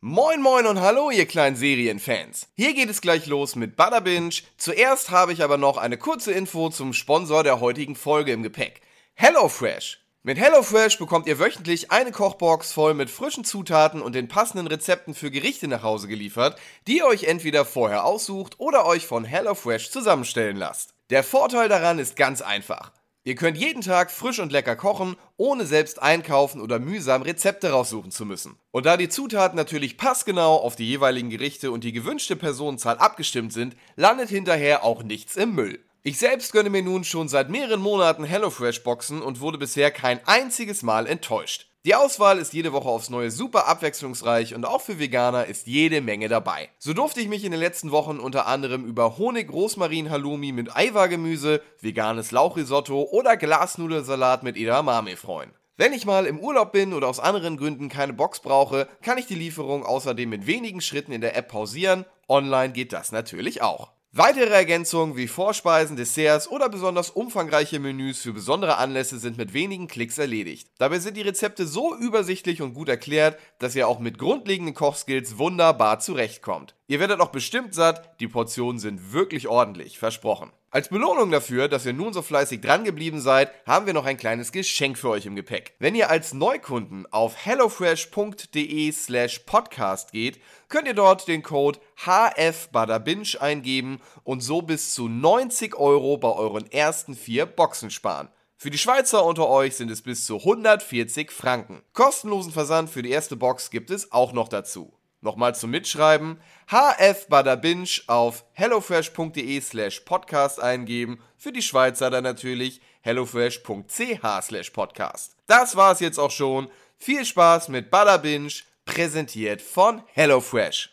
[0.00, 2.46] Moin moin und hallo ihr kleinen Serienfans.
[2.54, 4.30] Hier geht es gleich los mit Butter Binge.
[4.56, 8.80] Zuerst habe ich aber noch eine kurze Info zum Sponsor der heutigen Folge im Gepäck.
[9.14, 9.98] HelloFresh.
[10.22, 15.14] Mit HelloFresh bekommt ihr wöchentlich eine Kochbox voll mit frischen Zutaten und den passenden Rezepten
[15.14, 19.90] für Gerichte nach Hause geliefert, die ihr euch entweder vorher aussucht oder euch von HelloFresh
[19.90, 20.94] zusammenstellen lasst.
[21.10, 22.92] Der Vorteil daran ist ganz einfach.
[23.28, 28.10] Ihr könnt jeden Tag frisch und lecker kochen, ohne selbst einkaufen oder mühsam Rezepte raussuchen
[28.10, 28.56] zu müssen.
[28.70, 33.52] Und da die Zutaten natürlich passgenau auf die jeweiligen Gerichte und die gewünschte Personenzahl abgestimmt
[33.52, 35.78] sind, landet hinterher auch nichts im Müll.
[36.02, 40.82] Ich selbst gönne mir nun schon seit mehreren Monaten HelloFresh-Boxen und wurde bisher kein einziges
[40.82, 41.66] Mal enttäuscht.
[41.88, 46.02] Die Auswahl ist jede Woche aufs Neue super abwechslungsreich und auch für Veganer ist jede
[46.02, 46.68] Menge dabei.
[46.78, 50.76] So durfte ich mich in den letzten Wochen unter anderem über Honig Rosmarin Halloumi mit
[50.76, 55.50] Eiwa-Gemüse, veganes Lauchrisotto oder Glasnudelsalat mit Edamame freuen.
[55.78, 59.24] Wenn ich mal im Urlaub bin oder aus anderen Gründen keine Box brauche, kann ich
[59.24, 62.04] die Lieferung außerdem mit wenigen Schritten in der App pausieren.
[62.28, 63.92] Online geht das natürlich auch.
[64.12, 69.86] Weitere Ergänzungen wie Vorspeisen, Desserts oder besonders umfangreiche Menüs für besondere Anlässe sind mit wenigen
[69.86, 70.70] Klicks erledigt.
[70.78, 75.36] Dabei sind die Rezepte so übersichtlich und gut erklärt, dass ihr auch mit grundlegenden Kochskills
[75.36, 76.74] wunderbar zurechtkommt.
[76.86, 80.52] Ihr werdet auch bestimmt satt, die Portionen sind wirklich ordentlich, versprochen.
[80.70, 84.18] Als Belohnung dafür, dass ihr nun so fleißig dran geblieben seid, haben wir noch ein
[84.18, 85.74] kleines Geschenk für euch im Gepäck.
[85.78, 93.40] Wenn ihr als Neukunden auf hellofresh.de slash podcast geht, könnt ihr dort den Code HFBadabinch
[93.40, 98.28] eingeben und so bis zu 90 Euro bei euren ersten vier Boxen sparen.
[98.58, 101.80] Für die Schweizer unter euch sind es bis zu 140 Franken.
[101.94, 104.97] Kostenlosen Versand für die erste Box gibt es auch noch dazu.
[105.20, 106.40] Nochmal zum Mitschreiben.
[106.70, 111.20] HF Badabinch auf hellofresh.de slash podcast eingeben.
[111.36, 115.36] Für die Schweizer dann natürlich hellofresh.ch slash podcast.
[115.46, 116.68] Das war's jetzt auch schon.
[116.96, 120.90] Viel Spaß mit Badabinch, präsentiert von HelloFresh.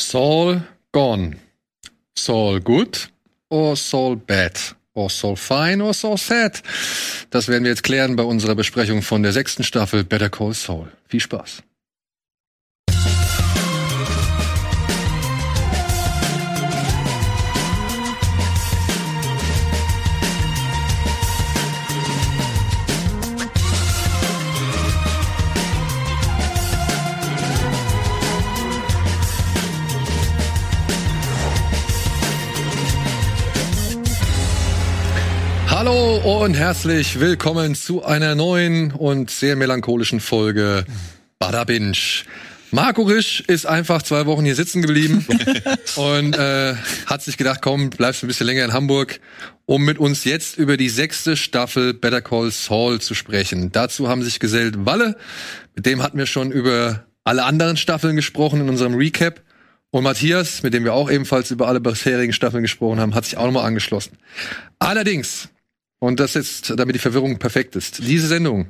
[0.00, 1.36] Saul gone.
[2.16, 3.10] Saul good
[3.50, 4.77] or Saul bad?
[4.98, 6.60] Or Saul fine or Saul sad?
[7.30, 10.88] Das werden wir jetzt klären bei unserer Besprechung von der sechsten Staffel Better Call Saul.
[11.06, 11.62] Viel Spaß.
[35.78, 40.84] Hallo und herzlich willkommen zu einer neuen und sehr melancholischen Folge
[41.38, 41.96] Bada Binge.
[42.72, 45.24] Marco Risch ist einfach zwei Wochen hier sitzen geblieben
[45.94, 46.74] und äh,
[47.06, 49.20] hat sich gedacht, komm, bleibst ein bisschen länger in Hamburg,
[49.66, 53.70] um mit uns jetzt über die sechste Staffel Better Call Saul zu sprechen.
[53.70, 55.16] Dazu haben sich gesellt Walle,
[55.76, 59.42] mit dem hatten wir schon über alle anderen Staffeln gesprochen in unserem Recap.
[59.90, 63.36] Und Matthias, mit dem wir auch ebenfalls über alle bisherigen Staffeln gesprochen haben, hat sich
[63.36, 64.18] auch nochmal angeschlossen.
[64.80, 65.48] Allerdings
[65.98, 67.98] und das jetzt, damit die Verwirrung perfekt ist.
[67.98, 68.68] Diese Sendung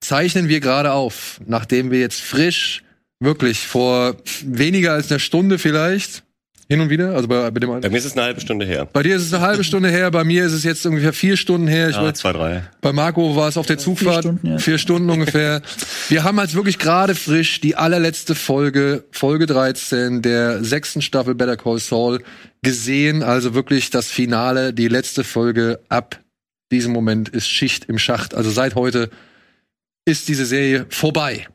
[0.00, 2.82] zeichnen wir gerade auf, nachdem wir jetzt frisch,
[3.20, 6.22] wirklich vor weniger als einer Stunde vielleicht,
[6.68, 7.80] hin und wieder, also bei, bei dem.
[7.80, 8.88] Bei mir ist es eine halbe Stunde her.
[8.92, 11.36] Bei dir ist es eine halbe Stunde her, bei mir ist es jetzt ungefähr vier
[11.36, 11.90] Stunden her.
[11.90, 12.64] Ich ja, zwei, drei.
[12.80, 14.58] Bei Marco war es auf der Zugfahrt vier Stunden, ja.
[14.58, 15.62] vier Stunden ungefähr.
[16.08, 21.56] Wir haben als wirklich gerade frisch die allerletzte Folge, Folge 13 der sechsten Staffel Better
[21.56, 22.20] Call Saul
[22.62, 23.22] gesehen.
[23.22, 26.18] Also wirklich das Finale, die letzte Folge ab
[26.72, 28.34] diesem Moment ist Schicht im Schacht.
[28.34, 29.10] Also seit heute
[30.04, 31.46] ist diese Serie vorbei.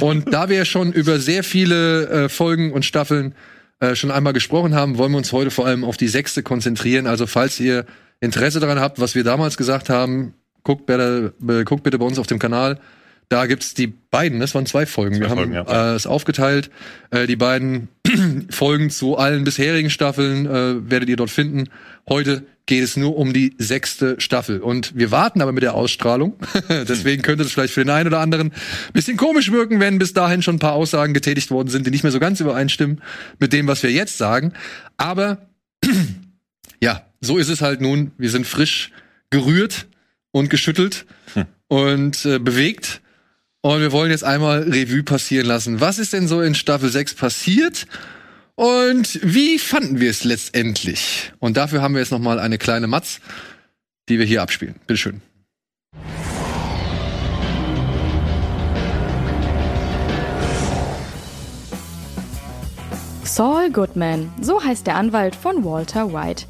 [0.00, 3.34] Und da wir schon über sehr viele äh, Folgen und Staffeln
[3.80, 7.06] äh, schon einmal gesprochen haben, wollen wir uns heute vor allem auf die sechste konzentrieren.
[7.06, 7.86] Also falls ihr
[8.20, 12.18] Interesse daran habt, was wir damals gesagt haben, guckt bitte, äh, guckt bitte bei uns
[12.18, 12.80] auf dem Kanal.
[13.28, 15.16] Da gibt's die beiden, das waren zwei Folgen.
[15.16, 15.92] Zwei wir Folgen, haben ja.
[15.92, 16.70] äh, es aufgeteilt.
[17.10, 17.88] Äh, die beiden
[18.50, 21.64] Folgen zu allen bisherigen Staffeln äh, werdet ihr dort finden.
[22.08, 24.60] Heute geht es nur um die sechste Staffel.
[24.60, 26.38] Und wir warten aber mit der Ausstrahlung.
[26.68, 30.14] Deswegen könnte es vielleicht für den einen oder anderen ein bisschen komisch wirken, wenn bis
[30.14, 33.02] dahin schon ein paar Aussagen getätigt worden sind, die nicht mehr so ganz übereinstimmen
[33.38, 34.52] mit dem, was wir jetzt sagen.
[34.96, 35.48] Aber
[36.80, 38.12] ja, so ist es halt nun.
[38.16, 38.90] Wir sind frisch
[39.30, 39.86] gerührt
[40.30, 41.04] und geschüttelt
[41.34, 41.44] hm.
[41.68, 43.02] und äh, bewegt.
[43.68, 45.78] Und wir wollen jetzt einmal Revue passieren lassen.
[45.78, 47.84] Was ist denn so in Staffel 6 passiert?
[48.54, 51.34] Und wie fanden wir es letztendlich?
[51.38, 53.20] Und dafür haben wir jetzt noch mal eine kleine Matz,
[54.08, 54.76] die wir hier abspielen.
[54.86, 55.20] Bitteschön.
[63.22, 66.46] Saul Goodman, so heißt der Anwalt von Walter White.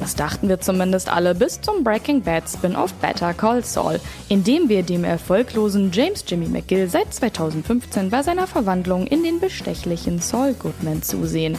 [0.00, 4.00] Das dachten wir zumindest alle bis zum Breaking Bad Spin-off Better Call Saul,
[4.30, 9.40] in dem wir dem erfolglosen James Jimmy McGill seit 2015 bei seiner Verwandlung in den
[9.40, 11.58] bestechlichen Saul Goodman zusehen.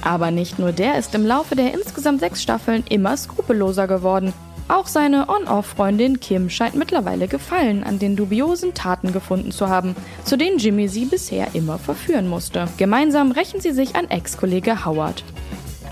[0.00, 4.32] Aber nicht nur der ist im Laufe der insgesamt sechs Staffeln immer skrupelloser geworden.
[4.68, 10.38] Auch seine On-Off-Freundin Kim scheint mittlerweile Gefallen an den dubiosen Taten gefunden zu haben, zu
[10.38, 12.68] denen Jimmy sie bisher immer verführen musste.
[12.78, 15.24] Gemeinsam rächen sie sich an Ex-Kollege Howard.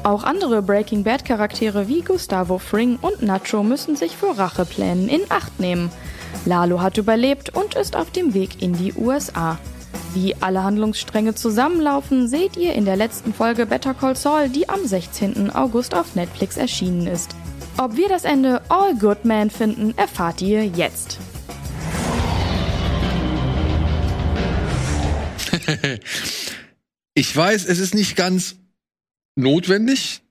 [0.02, 5.20] Auch andere Breaking Bad Charaktere wie Gustavo Fring und Nacho müssen sich vor Racheplänen in
[5.28, 5.90] Acht nehmen.
[6.46, 9.58] Lalo hat überlebt und ist auf dem Weg in die USA.
[10.14, 14.86] Wie alle Handlungsstränge zusammenlaufen, seht ihr in der letzten Folge Better Call Saul, die am
[14.86, 15.50] 16.
[15.50, 17.36] August auf Netflix erschienen ist.
[17.76, 21.18] Ob wir das Ende All Good Man finden, erfahrt ihr jetzt.
[27.14, 28.56] ich weiß, es ist nicht ganz
[29.40, 30.22] notwendig,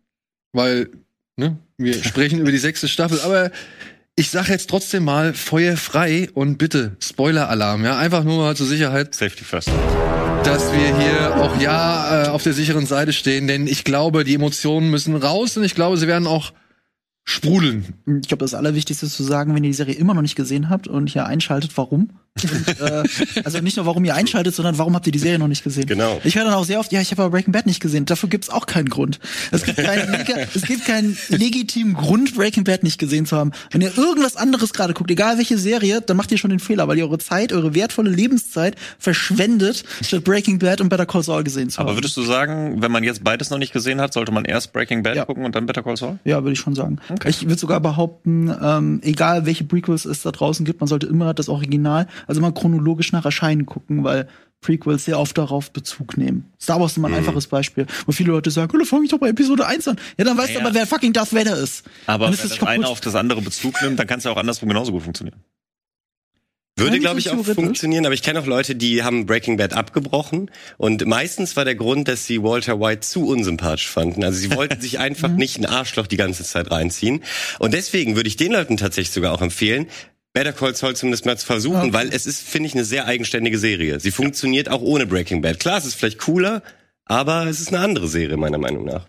[0.53, 0.89] weil
[1.35, 3.51] ne, wir sprechen über die sechste Staffel, aber
[4.15, 8.65] ich sage jetzt trotzdem mal Feuer frei und bitte Spoiler-Alarm, ja, einfach nur mal zur
[8.65, 9.15] Sicherheit.
[9.15, 9.69] Safety first.
[10.43, 14.35] Dass wir hier auch ja äh, auf der sicheren Seite stehen, denn ich glaube, die
[14.35, 16.51] Emotionen müssen raus und ich glaube, sie werden auch
[17.23, 17.93] sprudeln.
[18.21, 20.69] Ich glaube, das Allerwichtigste ist zu sagen, wenn ihr die Serie immer noch nicht gesehen
[20.69, 22.09] habt und hier einschaltet, warum?
[22.43, 23.03] Und, äh,
[23.43, 25.85] also nicht nur, warum ihr einschaltet, sondern warum habt ihr die Serie noch nicht gesehen?
[25.85, 26.19] Genau.
[26.23, 28.05] Ich höre dann auch sehr oft, ja, ich habe aber Breaking Bad nicht gesehen.
[28.05, 29.19] Dafür gibt's auch keinen Grund.
[29.51, 30.13] Es gibt, keinen,
[30.53, 33.51] es gibt keinen legitimen Grund, Breaking Bad nicht gesehen zu haben.
[33.71, 36.87] Wenn ihr irgendwas anderes gerade guckt, egal welche Serie, dann macht ihr schon den Fehler,
[36.87, 41.43] weil ihr eure Zeit, eure wertvolle Lebenszeit verschwendet, statt Breaking Bad und Better Call Saul
[41.43, 41.87] gesehen zu haben.
[41.87, 44.73] Aber würdest du sagen, wenn man jetzt beides noch nicht gesehen hat, sollte man erst
[44.73, 45.25] Breaking Bad ja.
[45.25, 46.19] gucken und dann Better Call Saul?
[46.23, 46.99] Ja, würde ich schon sagen.
[47.09, 47.29] Okay.
[47.29, 51.33] Ich würde sogar behaupten, ähm, egal welche Prequels es da draußen gibt, man sollte immer
[51.33, 54.27] das Original, also immer chronologisch nach Erscheinen gucken, weil
[54.61, 56.45] Prequels sehr oft darauf Bezug nehmen.
[56.61, 57.19] Star Wars ist immer ein mhm.
[57.19, 59.97] einfaches Beispiel, wo viele Leute sagen, da fange ich doch bei Episode 1 an.
[60.17, 60.59] Ja, dann weißt ja.
[60.59, 61.85] du aber, wer fucking Darth Vader ist.
[62.05, 64.69] Aber wenn das eine auf das andere Bezug nimmt, dann kann es ja auch andersrum
[64.69, 65.41] genauso gut funktionieren.
[66.79, 70.49] Würde, glaube ich, auch funktionieren, aber ich kenne auch Leute, die haben Breaking Bad abgebrochen
[70.77, 74.23] und meistens war der Grund, dass sie Walter White zu unsympathisch fanden.
[74.23, 75.35] Also sie wollten sich einfach mhm.
[75.35, 77.23] nicht ein Arschloch die ganze Zeit reinziehen.
[77.59, 79.87] Und deswegen würde ich den Leuten tatsächlich sogar auch empfehlen,
[80.33, 81.93] Better Call Saul zumindest mal zu versuchen, okay.
[81.93, 83.99] weil es ist, finde ich, eine sehr eigenständige Serie.
[83.99, 84.73] Sie funktioniert ja.
[84.73, 85.59] auch ohne Breaking Bad.
[85.59, 86.61] Klar, es ist vielleicht cooler,
[87.05, 89.07] aber es ist eine andere Serie, meiner Meinung nach.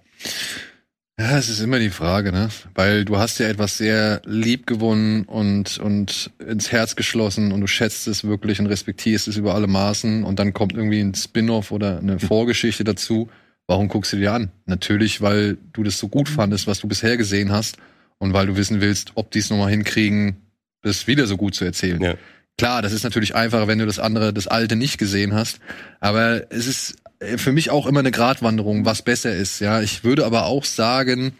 [1.20, 2.48] Ja, es ist immer die Frage, ne?
[2.74, 7.66] Weil du hast ja etwas sehr lieb gewonnen und, und ins Herz geschlossen und du
[7.66, 11.72] schätzt es wirklich und respektierst es über alle Maßen und dann kommt irgendwie ein Spin-off
[11.72, 13.28] oder eine Vorgeschichte dazu.
[13.66, 14.50] Warum guckst du dir an?
[14.64, 17.76] Natürlich, weil du das so gut fandest, was du bisher gesehen hast
[18.16, 20.36] und weil du wissen willst, ob die es nochmal hinkriegen,
[20.82, 22.00] das wieder so gut zu erzählen.
[22.00, 22.14] Ja.
[22.58, 25.60] Klar, das ist natürlich einfacher, wenn du das andere, das alte nicht gesehen hast.
[26.00, 29.60] Aber es ist äh, für mich auch immer eine Gratwanderung, was besser ist.
[29.60, 31.32] Ja, ich würde aber auch sagen,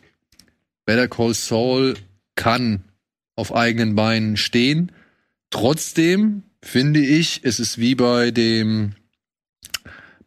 [0.87, 1.95] Better Call Saul
[2.37, 2.85] kann
[3.37, 4.93] auf eigenen Beinen stehen.
[5.51, 8.95] Trotzdem finde ich, es ist wie bei dem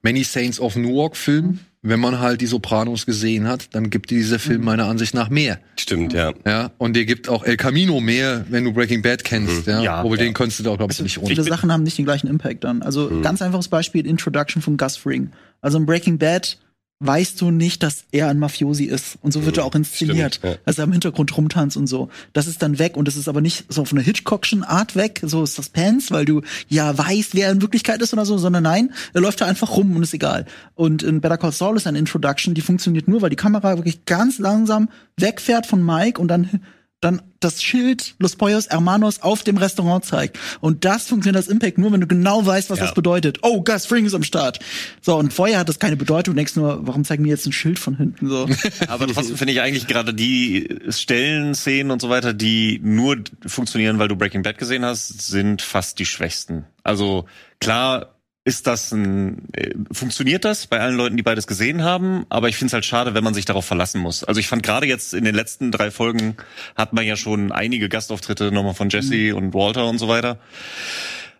[0.01, 4.40] Many Saints of Newark Film wenn man halt die Sopranos gesehen hat, dann gibt dieser
[4.40, 4.66] Film mhm.
[4.66, 5.60] meiner Ansicht nach mehr.
[5.78, 6.34] Stimmt, ja.
[6.46, 9.74] Ja, und dir gibt auch El Camino mehr, wenn du Breaking Bad kennst, mhm.
[9.74, 9.82] ja.
[9.84, 10.00] ja.
[10.02, 10.24] Obwohl ja.
[10.24, 11.28] den konntest du auch, glaube ich, also nicht ohne.
[11.28, 12.82] Viele Sachen haben nicht den gleichen Impact dann.
[12.82, 13.22] Also mhm.
[13.22, 15.32] ganz einfaches Beispiel, Introduction von Gus Fring.
[15.62, 16.58] Also in Breaking Bad
[17.06, 19.18] weißt du nicht, dass er ein Mafiosi ist.
[19.22, 20.36] Und so wird er auch inszeniert.
[20.36, 20.60] Stimmt, ja.
[20.66, 22.10] Also er im Hintergrund rumtanzt und so.
[22.34, 25.22] Das ist dann weg und das ist aber nicht so auf einer Hitchcockschen Art weg,
[25.24, 29.22] so Suspense, weil du ja weißt, wer in Wirklichkeit ist oder so, sondern nein, er
[29.22, 30.46] läuft da einfach rum und ist egal.
[30.75, 34.06] Und in Better Call Saul ist eine Introduction, die funktioniert nur, weil die Kamera wirklich
[34.06, 36.62] ganz langsam wegfährt von Mike und dann
[37.03, 40.39] dann das Schild Los Pollos Hermanos auf dem Restaurant zeigt.
[40.62, 42.86] Und das funktioniert als Impact nur, wenn du genau weißt, was ja.
[42.86, 43.39] das bedeutet.
[43.41, 44.60] Oh, Gus Fring ist am Start.
[45.01, 46.33] So, und vorher hat das keine Bedeutung.
[46.33, 48.48] Du denkst nur, warum zeigen mir jetzt ein Schild von hinten so?
[48.88, 54.00] Aber trotzdem finde ich eigentlich gerade die Stellen, Szenen und so weiter, die nur funktionieren,
[54.00, 56.65] weil du Breaking Bad gesehen hast, sind fast die schwächsten.
[56.83, 57.25] Also
[57.60, 58.12] klar,
[58.46, 62.26] ist das ein, äh, funktioniert das bei allen Leuten, die beides gesehen haben?
[62.30, 64.24] Aber ich finde es halt schade, wenn man sich darauf verlassen muss.
[64.24, 66.36] Also ich fand gerade jetzt in den letzten drei Folgen
[66.76, 69.38] hat man ja schon einige Gastauftritte nochmal von Jesse mhm.
[69.38, 70.40] und Walter und so weiter.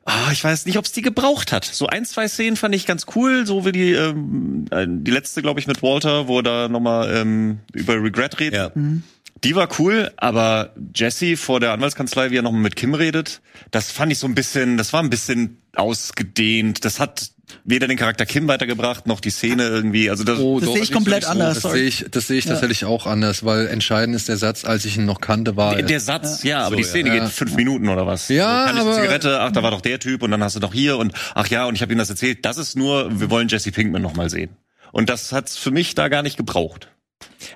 [0.06, 1.64] Ah, ich weiß nicht, ob es die gebraucht hat.
[1.64, 5.42] So ein, zwei Szenen fand ich ganz cool, so wie die ähm, äh, die letzte,
[5.42, 8.54] glaube ich, mit Walter, wo er da nochmal ähm, über Regret redet.
[8.54, 8.72] Ja.
[8.76, 9.04] Mhm.
[9.44, 13.92] Die war cool, aber Jesse vor der Anwaltskanzlei, wie er nochmal mit Kim redet, das
[13.92, 16.86] fand ich so ein bisschen, das war ein bisschen ausgedehnt.
[16.86, 17.32] Das hat
[17.66, 20.10] weder den Charakter Kim weitergebracht noch die Szene irgendwie.
[20.10, 21.60] Also das, oh, das sehe ich komplett anders.
[21.60, 22.52] Das sehe ich, das sehe ich ja.
[22.52, 25.84] tatsächlich auch anders, weil entscheidend ist der Satz, als ich ihn noch kannte, war der,
[25.84, 26.44] der Satz.
[26.44, 27.24] Ja, ja aber so, die Szene ja.
[27.24, 28.30] geht fünf Minuten oder was.
[28.30, 29.42] Ja, so, aber Zigarette.
[29.42, 31.66] Ach, da war doch der Typ und dann hast du doch hier und ach ja
[31.66, 32.46] und ich habe ihm das erzählt.
[32.46, 34.52] Das ist nur, wir wollen Jesse Pinkman noch mal sehen.
[34.92, 36.90] Und das hat's für mich da gar nicht gebraucht.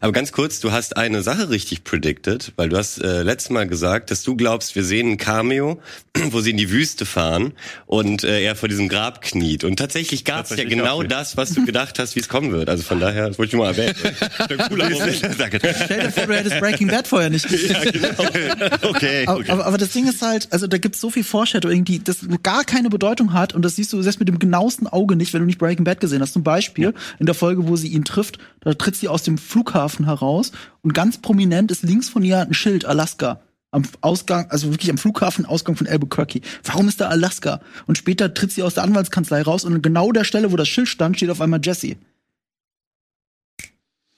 [0.01, 3.67] Aber ganz kurz, du hast eine Sache richtig predicted, weil du hast äh, letztes Mal
[3.67, 5.81] gesagt, dass du glaubst, wir sehen ein Cameo,
[6.31, 7.53] wo sie in die Wüste fahren
[7.85, 9.63] und äh, er vor diesem Grab kniet.
[9.63, 12.69] Und tatsächlich gab es ja genau das, was du gedacht hast, wie es kommen wird.
[12.69, 13.95] Also von daher, das wollte ich nur mal erwähnen.
[14.69, 14.89] cooler
[15.37, 15.59] Danke.
[15.59, 17.75] Stell dir vor, du hättest Breaking Bad vorher nicht gesehen.
[17.83, 18.07] Ja, genau.
[18.89, 19.51] okay, okay.
[19.51, 22.63] Aber, aber, das Ding ist halt, also da gibt's so viel Foreshadowing, die das gar
[22.63, 25.45] keine Bedeutung hat und das siehst du selbst mit dem genauesten Auge nicht, wenn du
[25.45, 26.33] nicht Breaking Bad gesehen hast.
[26.33, 26.91] Zum Beispiel ja.
[27.19, 30.51] in der Folge, wo sie ihn trifft, da tritt sie aus dem Flughafen heraus
[30.81, 33.41] und ganz prominent ist links von ihr ein Schild Alaska
[33.71, 36.41] am Ausgang, also wirklich am Flughafen Ausgang von Albuquerque.
[36.63, 37.61] Warum ist da Alaska?
[37.85, 40.67] Und später tritt sie aus der Anwaltskanzlei raus und an genau der Stelle, wo das
[40.67, 41.97] Schild stand, steht auf einmal Jesse.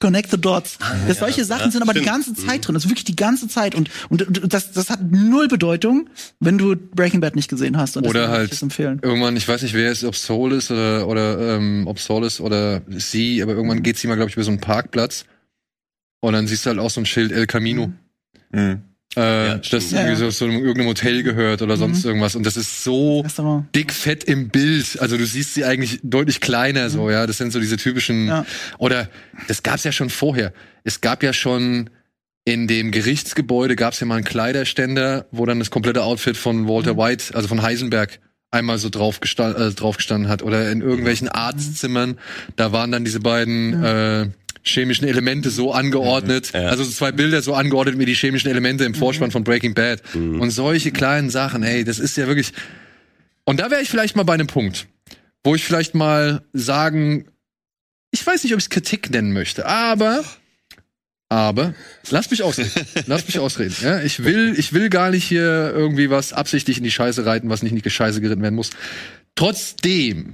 [0.01, 0.77] Connect the Dots.
[1.07, 2.05] Das ja, solche Sachen ja, sind aber stimmt.
[2.05, 2.73] die ganze Zeit drin.
[2.73, 3.75] Das ist wirklich die ganze Zeit.
[3.75, 6.09] Und, und das, das hat null Bedeutung,
[6.39, 7.97] wenn du Breaking Bad nicht gesehen hast.
[7.97, 11.85] Und oder halt irgendwann, ich weiß nicht, wer es, ob Soul ist oder, oder ähm,
[11.85, 14.61] ob Soul ist oder sie, aber irgendwann geht sie mal, glaube ich, über so einen
[14.61, 15.25] Parkplatz.
[16.21, 17.91] Und dann siehst du halt auch so ein Schild El Camino.
[18.51, 18.81] Mhm.
[19.15, 22.09] Äh, ja, das ja, irgendwie so zu irgendeinem Hotel gehört oder sonst mhm.
[22.09, 22.35] irgendwas.
[22.35, 23.25] Und das ist so
[23.75, 24.99] dick fett im Bild.
[24.99, 26.89] Also du siehst sie eigentlich deutlich kleiner mhm.
[26.89, 27.25] so, ja.
[27.25, 28.27] Das sind so diese typischen.
[28.27, 28.45] Ja.
[28.77, 29.09] Oder
[29.47, 30.53] das gab's ja schon vorher.
[30.83, 31.89] Es gab ja schon
[32.45, 36.93] in dem Gerichtsgebäude gab's ja mal einen Kleiderständer, wo dann das komplette Outfit von Walter
[36.93, 36.97] mhm.
[36.97, 38.19] White, also von Heisenberg,
[38.51, 40.43] einmal so drauf, gestanden, äh, drauf gestanden hat.
[40.43, 41.33] Oder in irgendwelchen mhm.
[41.33, 42.19] Arztzimmern,
[42.55, 44.29] da waren dann diese beiden äh,
[44.63, 46.51] chemischen Elemente so angeordnet.
[46.53, 46.67] Ja.
[46.67, 49.33] Also so zwei Bilder so angeordnet wie die chemischen Elemente im Vorspann mhm.
[49.33, 50.01] von Breaking Bad.
[50.13, 50.41] Mhm.
[50.41, 52.53] Und solche kleinen Sachen, ey, das ist ja wirklich.
[53.45, 54.87] Und da wäre ich vielleicht mal bei einem Punkt,
[55.43, 57.25] wo ich vielleicht mal sagen,
[58.11, 60.23] ich weiß nicht, ob ich es Kritik nennen möchte, aber
[61.31, 61.75] aber
[62.09, 62.71] lass mich ausreden.
[63.05, 63.75] lass mich ausreden.
[63.81, 67.49] Ja, ich will, ich will gar nicht hier irgendwie was absichtlich in die Scheiße reiten,
[67.49, 68.71] was nicht in die Scheiße geritten werden muss.
[69.35, 70.33] Trotzdem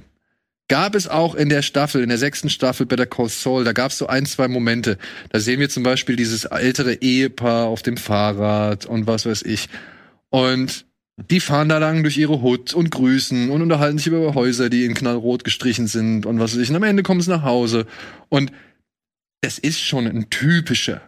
[0.68, 3.90] gab es auch in der Staffel, in der sechsten Staffel Better Call Saul, da gab
[3.90, 4.98] es so ein, zwei Momente.
[5.30, 9.68] Da sehen wir zum Beispiel dieses ältere Ehepaar auf dem Fahrrad und was weiß ich.
[10.30, 10.86] Und
[11.30, 14.84] die fahren da lang durch ihre Hut und grüßen und unterhalten sich über Häuser, die
[14.84, 16.70] in knallrot gestrichen sind und was weiß ich.
[16.70, 17.86] Und am Ende kommen sie nach Hause.
[18.28, 18.52] Und
[19.40, 21.00] das ist schon ein typischer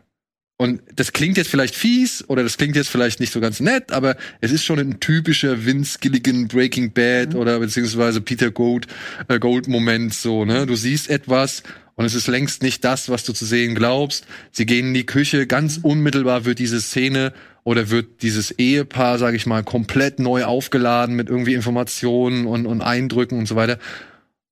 [0.60, 3.92] und das klingt jetzt vielleicht fies oder das klingt jetzt vielleicht nicht so ganz nett,
[3.92, 7.38] aber es ist schon ein typischer Vince Gilligan Breaking Bad mhm.
[7.38, 8.88] oder beziehungsweise Peter Gold,
[9.28, 10.66] äh, Gold Moment so, ne?
[10.66, 11.62] Du siehst etwas
[11.94, 14.26] und es ist längst nicht das, was du zu sehen glaubst.
[14.50, 19.36] Sie gehen in die Küche, ganz unmittelbar wird diese Szene oder wird dieses Ehepaar, sage
[19.36, 23.78] ich mal, komplett neu aufgeladen mit irgendwie Informationen und, und Eindrücken und so weiter.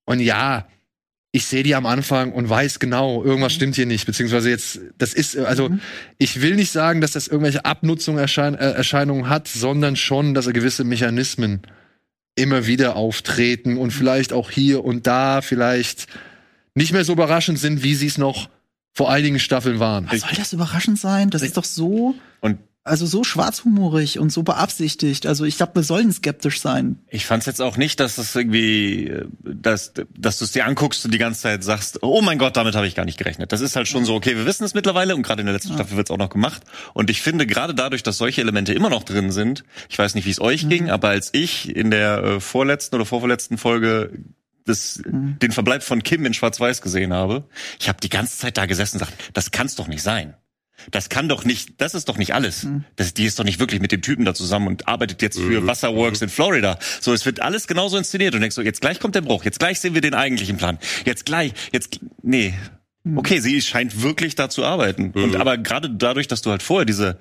[0.05, 0.69] Und ja,
[1.37, 3.57] ich sehe die am Anfang und weiß genau, irgendwas mhm.
[3.57, 5.81] stimmt hier nicht, beziehungsweise jetzt, das ist, also mhm.
[6.17, 10.85] ich will nicht sagen, dass das irgendwelche Abnutzungserscheinungen äh, hat, sondern schon, dass er gewisse
[10.85, 11.61] Mechanismen
[12.37, 16.07] immer wieder auftreten und vielleicht auch hier und da vielleicht
[16.75, 18.49] nicht mehr so überraschend sind, wie sie es noch
[18.95, 20.07] vor einigen Staffeln waren.
[20.11, 21.29] Was soll das überraschend sein?
[21.29, 22.15] Das ist doch so.
[22.41, 25.27] Und also so schwarzhumorig und so beabsichtigt.
[25.27, 26.99] Also ich glaube, wir sollen skeptisch sein.
[27.09, 29.13] Ich fand es jetzt auch nicht, dass das irgendwie,
[29.43, 32.75] dass, dass du es dir anguckst und die ganze Zeit sagst, oh mein Gott, damit
[32.75, 33.53] habe ich gar nicht gerechnet.
[33.53, 35.71] Das ist halt schon so, okay, wir wissen es mittlerweile und gerade in der letzten
[35.71, 35.75] ja.
[35.77, 36.63] Staffel wird es auch noch gemacht.
[36.95, 40.25] Und ich finde, gerade dadurch, dass solche Elemente immer noch drin sind, ich weiß nicht,
[40.25, 40.69] wie es euch mhm.
[40.69, 44.13] ging, aber als ich in der äh, vorletzten oder vorvorletzten Folge
[44.65, 45.39] das, mhm.
[45.41, 47.45] den Verbleib von Kim in Schwarz-Weiß gesehen habe,
[47.81, 50.35] ich habe die ganze Zeit da gesessen und gesagt, das kann's doch nicht sein.
[50.91, 52.65] Das kann doch nicht, das ist doch nicht alles.
[52.65, 52.85] Mhm.
[52.97, 55.61] Das, die ist doch nicht wirklich mit dem Typen da zusammen und arbeitet jetzt für
[55.61, 55.67] mhm.
[55.67, 56.79] Wasserworks in Florida.
[57.01, 59.59] So, es wird alles genauso inszeniert und denkst so, jetzt gleich kommt der Bruch, jetzt
[59.59, 60.79] gleich sehen wir den eigentlichen Plan.
[61.05, 62.55] Jetzt gleich, jetzt, nee.
[63.05, 63.19] Mhm.
[63.19, 65.13] Okay, sie scheint wirklich da zu arbeiten.
[65.15, 65.25] Mhm.
[65.25, 67.19] Und aber gerade dadurch, dass du halt vorher diese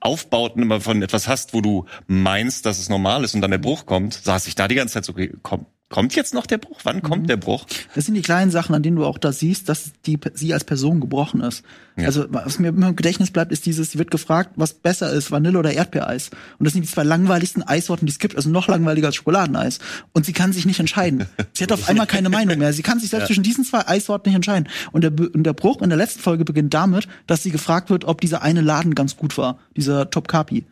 [0.00, 3.58] Aufbauten immer von etwas hast, wo du meinst, dass es normal ist und dann der
[3.58, 6.80] Bruch kommt, saß ich da die ganze Zeit so, komm, Kommt jetzt noch der Bruch?
[6.84, 7.26] Wann kommt mhm.
[7.28, 7.64] der Bruch?
[7.94, 10.64] Das sind die kleinen Sachen, an denen du auch da siehst, dass die, sie als
[10.64, 11.62] Person gebrochen ist.
[11.96, 12.04] Ja.
[12.04, 15.30] Also, was mir immer im Gedächtnis bleibt, ist dieses, sie wird gefragt, was besser ist,
[15.30, 16.28] Vanille oder Erdbeereis.
[16.58, 19.78] Und das sind die zwei langweiligsten Eissorten, die es gibt, also noch langweiliger als Schokoladeneis.
[20.12, 21.26] Und sie kann sich nicht entscheiden.
[21.54, 22.72] Sie hat auf einmal keine Meinung mehr.
[22.72, 23.26] Sie kann sich selbst ja.
[23.28, 24.68] zwischen diesen zwei Eissorten nicht entscheiden.
[24.92, 28.04] Und der, und der Bruch in der letzten Folge beginnt damit, dass sie gefragt wird,
[28.04, 30.66] ob dieser eine Laden ganz gut war, dieser Top Kapi.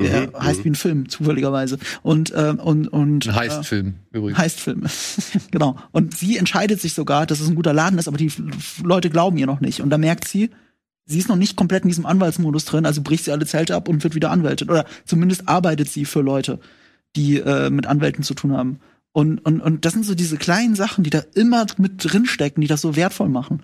[0.00, 0.64] Der mhm, heißt mhm.
[0.64, 1.78] wie ein Film, zufälligerweise.
[2.02, 3.28] Und, äh, und, und.
[3.28, 4.38] Ein Heistfilm, äh, übrigens.
[4.38, 4.84] Heistfilm.
[5.52, 5.76] genau.
[5.92, 8.32] Und sie entscheidet sich sogar, dass es ein guter Laden ist, aber die
[8.82, 9.80] Leute glauben ihr noch nicht.
[9.80, 10.50] Und da merkt sie,
[11.06, 13.88] sie ist noch nicht komplett in diesem Anwaltsmodus drin, also bricht sie alle Zelte ab
[13.88, 14.68] und wird wieder Anwältin.
[14.68, 16.58] Oder zumindest arbeitet sie für Leute,
[17.14, 18.80] die äh, mit Anwälten zu tun haben.
[19.14, 22.66] Und, und, und das sind so diese kleinen Sachen, die da immer mit drinstecken, die
[22.66, 23.62] das so wertvoll machen.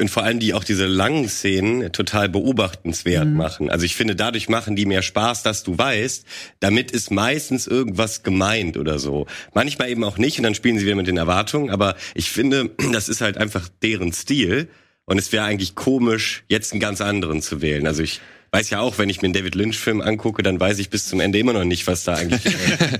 [0.00, 3.36] Und vor allem die auch diese langen Szenen total beobachtenswert mhm.
[3.36, 3.70] machen.
[3.70, 6.24] Also ich finde, dadurch machen die mehr Spaß, dass du weißt,
[6.60, 9.26] damit ist meistens irgendwas gemeint oder so.
[9.52, 12.70] Manchmal eben auch nicht und dann spielen sie wieder mit den Erwartungen, aber ich finde,
[12.94, 14.70] das ist halt einfach deren Stil.
[15.04, 17.86] Und es wäre eigentlich komisch, jetzt einen ganz anderen zu wählen.
[17.86, 18.22] Also ich
[18.56, 21.20] weiß ja auch, wenn ich mir einen David Lynch-Film angucke, dann weiß ich bis zum
[21.20, 22.50] Ende immer noch nicht, was da eigentlich äh,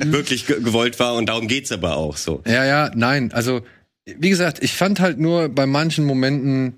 [0.12, 1.14] wirklich gewollt war.
[1.14, 2.42] Und darum geht's aber auch so.
[2.46, 3.32] Ja, ja, nein.
[3.32, 3.62] Also,
[4.04, 6.75] wie gesagt, ich fand halt nur bei manchen Momenten,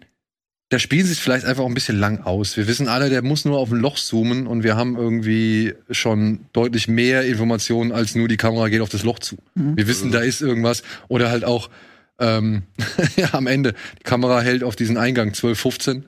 [0.71, 2.57] da spielen sie es vielleicht einfach auch ein bisschen lang aus.
[2.57, 6.41] Wir wissen alle, der muss nur auf ein Loch zoomen und wir haben irgendwie schon
[6.53, 9.37] deutlich mehr Informationen, als nur die Kamera geht auf das Loch zu.
[9.55, 9.77] Mhm.
[9.77, 10.83] Wir wissen, da ist irgendwas.
[11.09, 11.71] Oder halt auch
[12.19, 12.65] ähm,
[13.17, 16.05] ja, am Ende, die Kamera hält auf diesen Eingang 12, 15.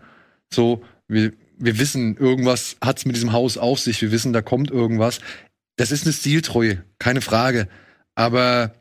[0.53, 4.01] So, wir, wir wissen, irgendwas hat's mit diesem Haus auf sich.
[4.03, 5.21] Wir wissen, da kommt irgendwas.
[5.77, 7.69] Das ist eine Stiltreue, keine Frage.
[8.15, 8.75] Aber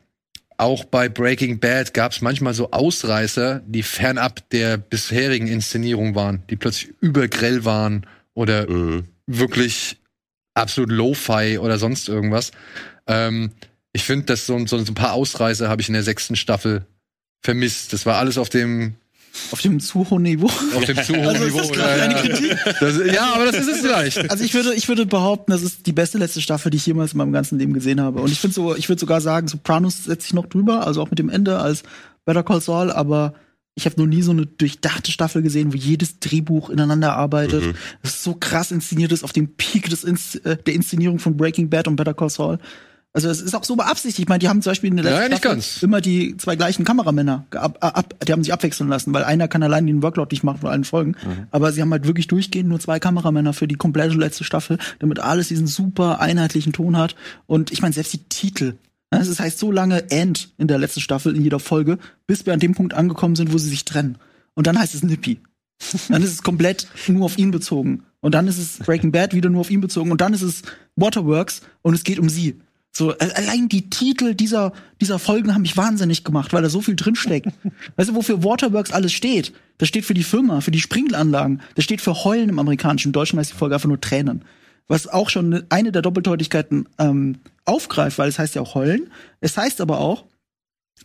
[0.56, 6.42] auch bei Breaking Bad gab es manchmal so Ausreißer, die fernab der bisherigen Inszenierung waren,
[6.50, 9.04] die plötzlich übergrell waren oder mhm.
[9.26, 9.98] wirklich
[10.54, 12.50] absolut Lo-Fi oder sonst irgendwas.
[13.06, 13.52] Ähm,
[13.92, 16.84] ich finde, dass so, so, ein paar Ausreißer habe ich in der sechsten Staffel
[17.42, 17.92] vermisst.
[17.92, 18.96] Das war alles auf dem
[19.52, 20.46] auf dem zu hohen Niveau.
[20.46, 21.60] Auf dem zu hohen also Niveau.
[21.60, 22.56] Ist das ja, eine Kritik?
[22.80, 24.30] Das, ja, aber das ist es vielleicht.
[24.30, 27.12] Also ich würde, ich würde behaupten, das ist die beste letzte Staffel, die ich jemals
[27.12, 28.20] in meinem ganzen Leben gesehen habe.
[28.20, 31.10] Und ich finde so, ich würde sogar sagen, Sopranos setzt sich noch drüber, also auch
[31.10, 31.82] mit dem Ende als
[32.24, 33.34] Better Call Saul, aber
[33.74, 37.64] ich habe noch nie so eine durchdachte Staffel gesehen, wo jedes Drehbuch ineinander arbeitet.
[37.64, 37.74] Mhm.
[38.02, 41.70] Das so krass inszeniert ist auf dem Peak des Insz äh, der Inszenierung von Breaking
[41.70, 42.58] Bad und Better Call Saul.
[43.12, 44.20] Also es ist auch so beabsichtigt.
[44.20, 46.84] Ich meine, die haben zum Beispiel in der letzten ja, Staffel immer die zwei gleichen
[46.84, 50.44] Kameramänner, ab, ab, die haben sich abwechseln lassen, weil einer kann allein den Workload nicht
[50.44, 51.16] machen von allen Folgen.
[51.24, 51.46] Mhm.
[51.50, 55.18] Aber sie haben halt wirklich durchgehend nur zwei Kameramänner für die komplette letzte Staffel, damit
[55.18, 57.16] alles diesen super einheitlichen Ton hat.
[57.46, 58.74] Und ich meine, selbst die Titel.
[59.10, 61.98] Das ne, heißt so lange End in der letzten Staffel, in jeder Folge,
[62.28, 64.18] bis wir an dem Punkt angekommen sind, wo sie sich trennen.
[64.54, 65.40] Und dann heißt es Nippy.
[66.08, 68.04] Dann ist es komplett nur auf ihn bezogen.
[68.20, 70.12] Und dann ist es Breaking Bad wieder nur auf ihn bezogen.
[70.12, 70.62] Und dann ist es
[70.94, 72.60] Waterworks und es geht um sie.
[72.92, 76.96] So, allein die Titel dieser, dieser Folgen haben mich wahnsinnig gemacht, weil da so viel
[76.96, 77.46] drinsteckt.
[77.96, 79.52] weißt du, wofür Waterworks alles steht?
[79.78, 81.62] Das steht für die Firma, für die Sprinkelanlagen.
[81.76, 83.08] Das steht für Heulen im Amerikanischen.
[83.08, 84.44] Im Deutschen heißt die Folge einfach nur Tränen.
[84.88, 89.10] Was auch schon eine der Doppeldeutigkeiten ähm, aufgreift, weil es heißt ja auch Heulen.
[89.40, 90.24] Es heißt aber auch,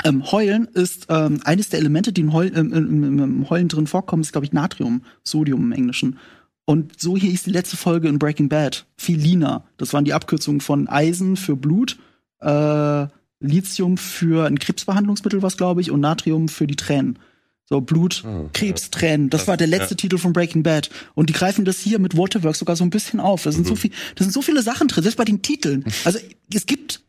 [0.03, 3.87] ähm, Heulen ist ähm, eines der Elemente, die im, Heul, im, im, im Heulen drin
[3.87, 6.17] vorkommen, ist, glaube ich, Natrium, Sodium im Englischen.
[6.65, 8.85] Und so hieß die letzte Folge in Breaking Bad.
[8.97, 9.65] Filina.
[9.77, 11.97] Das waren die Abkürzungen von Eisen für Blut,
[12.41, 13.07] äh,
[13.39, 17.19] Lithium für ein Krebsbehandlungsmittel, was glaube ich, und Natrium für die Tränen.
[17.67, 18.89] So Blut, oh, Krebs, ja.
[18.91, 19.29] Tränen.
[19.29, 19.97] Das, das, war der letzte ja.
[19.97, 20.89] Titel von Breaking Bad.
[21.15, 23.43] Und die greifen das hier mit Waterworks sogar so ein bisschen auf.
[23.43, 23.69] Da sind mhm.
[23.69, 25.83] so viel, da sind so viele Sachen drin, selbst bei den Titeln.
[26.03, 26.19] Also
[26.53, 27.01] es gibt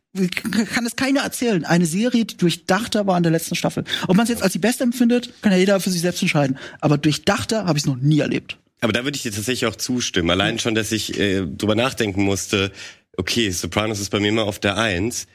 [0.73, 1.67] kann es keiner erzählen.
[1.67, 3.85] Eine Serie, die durchdachter war in der letzten Staffel.
[4.09, 6.57] Ob man es jetzt als die beste empfindet, kann ja jeder für sich selbst entscheiden.
[6.81, 8.59] Aber durchdachter habe ich es noch nie erlebt.
[8.81, 10.31] Aber da würde ich dir tatsächlich auch zustimmen.
[10.31, 12.73] Allein schon, dass ich äh, drüber nachdenken musste,
[13.17, 15.27] okay, Sopranos ist bei mir immer auf der Eins.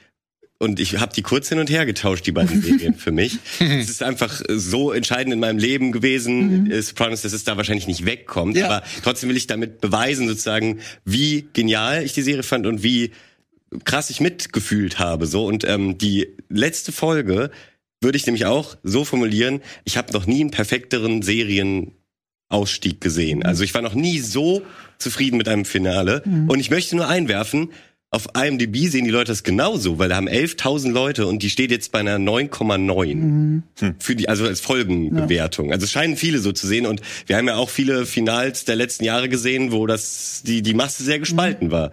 [0.60, 3.40] Und ich habe die kurz hin und her getauscht, die beiden Serien für mich.
[3.60, 6.72] es ist einfach so entscheidend in meinem Leben gewesen, mhm.
[6.72, 8.56] Äh, Sopranos, dass es da wahrscheinlich nicht wegkommt.
[8.56, 8.68] Ja.
[8.68, 13.12] Aber trotzdem will ich damit beweisen, sozusagen, wie genial ich die Serie fand und wie
[13.86, 15.26] krass ich mitgefühlt habe.
[15.26, 17.50] So Und ähm, die letzte Folge
[18.00, 21.94] würde ich nämlich auch so formulieren, ich habe noch nie einen perfekteren Serien
[22.52, 23.40] Ausstieg gesehen.
[23.40, 23.46] Mhm.
[23.46, 24.62] Also ich war noch nie so
[24.98, 26.22] zufrieden mit einem Finale.
[26.26, 26.50] Mhm.
[26.50, 27.70] Und ich möchte nur einwerfen,
[28.14, 31.72] auf IMDb sehen die Leute das genauso, weil da haben 11.000 Leute und die steht
[31.72, 33.64] jetzt bei einer 9,9 mhm.
[34.00, 35.70] für die, also als Folgenbewertung.
[35.70, 35.76] Ja.
[35.76, 38.76] Also es scheinen viele so zu sehen und wir haben ja auch viele Finals der
[38.76, 41.72] letzten Jahre gesehen, wo das die die Masse sehr gespalten mhm.
[41.72, 41.92] war.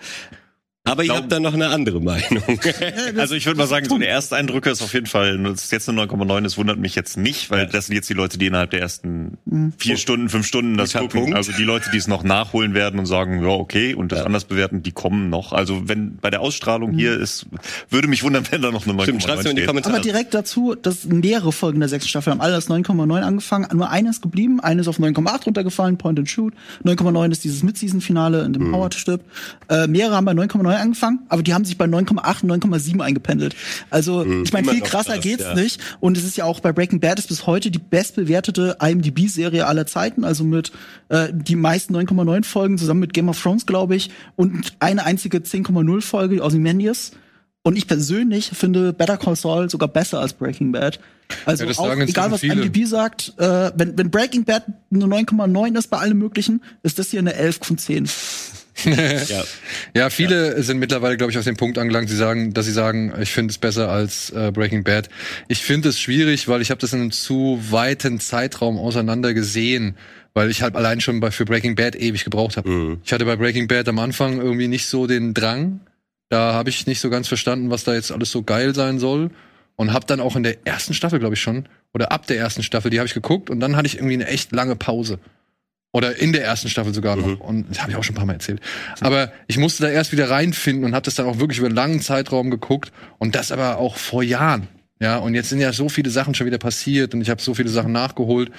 [0.89, 2.43] Aber ich habe da noch eine andere Meinung.
[3.17, 5.89] also ich würde mal sagen, so der erste ist auf jeden Fall, dass es jetzt
[5.89, 8.71] eine 9,9 ist, wundert mich jetzt nicht, weil das sind jetzt die Leute, die innerhalb
[8.71, 9.73] der ersten mhm.
[9.77, 11.09] vier Stunden, fünf Stunden das gucken.
[11.09, 11.35] Punkt.
[11.35, 14.27] Also die Leute, die es noch nachholen werden und sagen, ja, okay, und das ja.
[14.27, 15.53] anders bewerten, die kommen noch.
[15.53, 17.23] Also wenn bei der Ausstrahlung hier mhm.
[17.23, 17.47] ist,
[17.91, 19.47] würde mich wundern, wenn da noch eine 9,9 steht.
[19.51, 19.95] In die Kommentare.
[19.95, 23.91] Aber direkt dazu, dass mehrere Folgen der sechsten Staffel haben alle das 9,9 angefangen, nur
[23.91, 26.55] eines geblieben, eines auf 9,8 runtergefallen, Point and Shoot.
[26.85, 28.75] 9,9 ist dieses Mid-Season-Finale, in dem mhm.
[28.75, 29.25] Howard stirbt.
[29.69, 33.57] Äh, mehrere haben bei 9,9 angefangen, aber die haben sich bei 9,8 und 9,7 eingependelt.
[33.91, 35.55] Also, mhm, ich meine, viel krasser krass, geht's ja.
[35.55, 35.81] nicht.
[36.01, 39.87] Und es ist ja auch bei Breaking Bad ist bis heute die bestbewertete IMDb-Serie aller
[39.87, 40.73] Zeiten, also mit
[41.09, 45.39] äh, die meisten 9,9 Folgen zusammen mit Game of Thrones, glaube ich, und eine einzige
[45.39, 47.13] 10,0 Folge aus Ozymandias.
[47.63, 51.01] Und ich persönlich finde Better Call Saul sogar besser als Breaking Bad.
[51.45, 52.63] Also ja, auch, egal was viele.
[52.63, 57.11] IMDb sagt, äh, wenn, wenn Breaking Bad eine 9,9 ist bei allem möglichen, ist das
[57.11, 58.09] hier eine 11 von 10
[59.29, 59.45] ja.
[59.95, 60.63] ja, viele ja.
[60.63, 63.53] sind mittlerweile, glaube ich, auf den Punkt angelangt, sie sagen, dass sie sagen, ich finde
[63.53, 65.09] es besser als äh, Breaking Bad.
[65.49, 69.97] Ich finde es schwierig, weil ich habe das in einem zu weiten Zeitraum auseinander gesehen,
[70.35, 72.69] weil ich halt allein schon bei, für Breaking Bad ewig gebraucht habe.
[72.69, 73.01] Mhm.
[73.05, 75.81] Ich hatte bei Breaking Bad am Anfang irgendwie nicht so den Drang.
[76.29, 79.31] Da habe ich nicht so ganz verstanden, was da jetzt alles so geil sein soll.
[79.77, 82.65] und habe dann auch in der ersten Staffel, glaube ich schon, oder ab der ersten
[82.65, 85.21] Staffel, die habe ich geguckt und dann hatte ich irgendwie eine echt lange Pause.
[85.93, 87.27] Oder in der ersten Staffel sogar noch.
[87.27, 87.37] Mhm.
[87.37, 88.61] Und das habe ich auch schon ein paar Mal erzählt.
[89.01, 91.77] Aber ich musste da erst wieder reinfinden und habe das dann auch wirklich über einen
[91.77, 92.93] langen Zeitraum geguckt.
[93.19, 94.69] Und das aber auch vor Jahren.
[95.01, 97.55] Ja, und jetzt sind ja so viele Sachen schon wieder passiert und ich habe so
[97.55, 98.51] viele Sachen nachgeholt.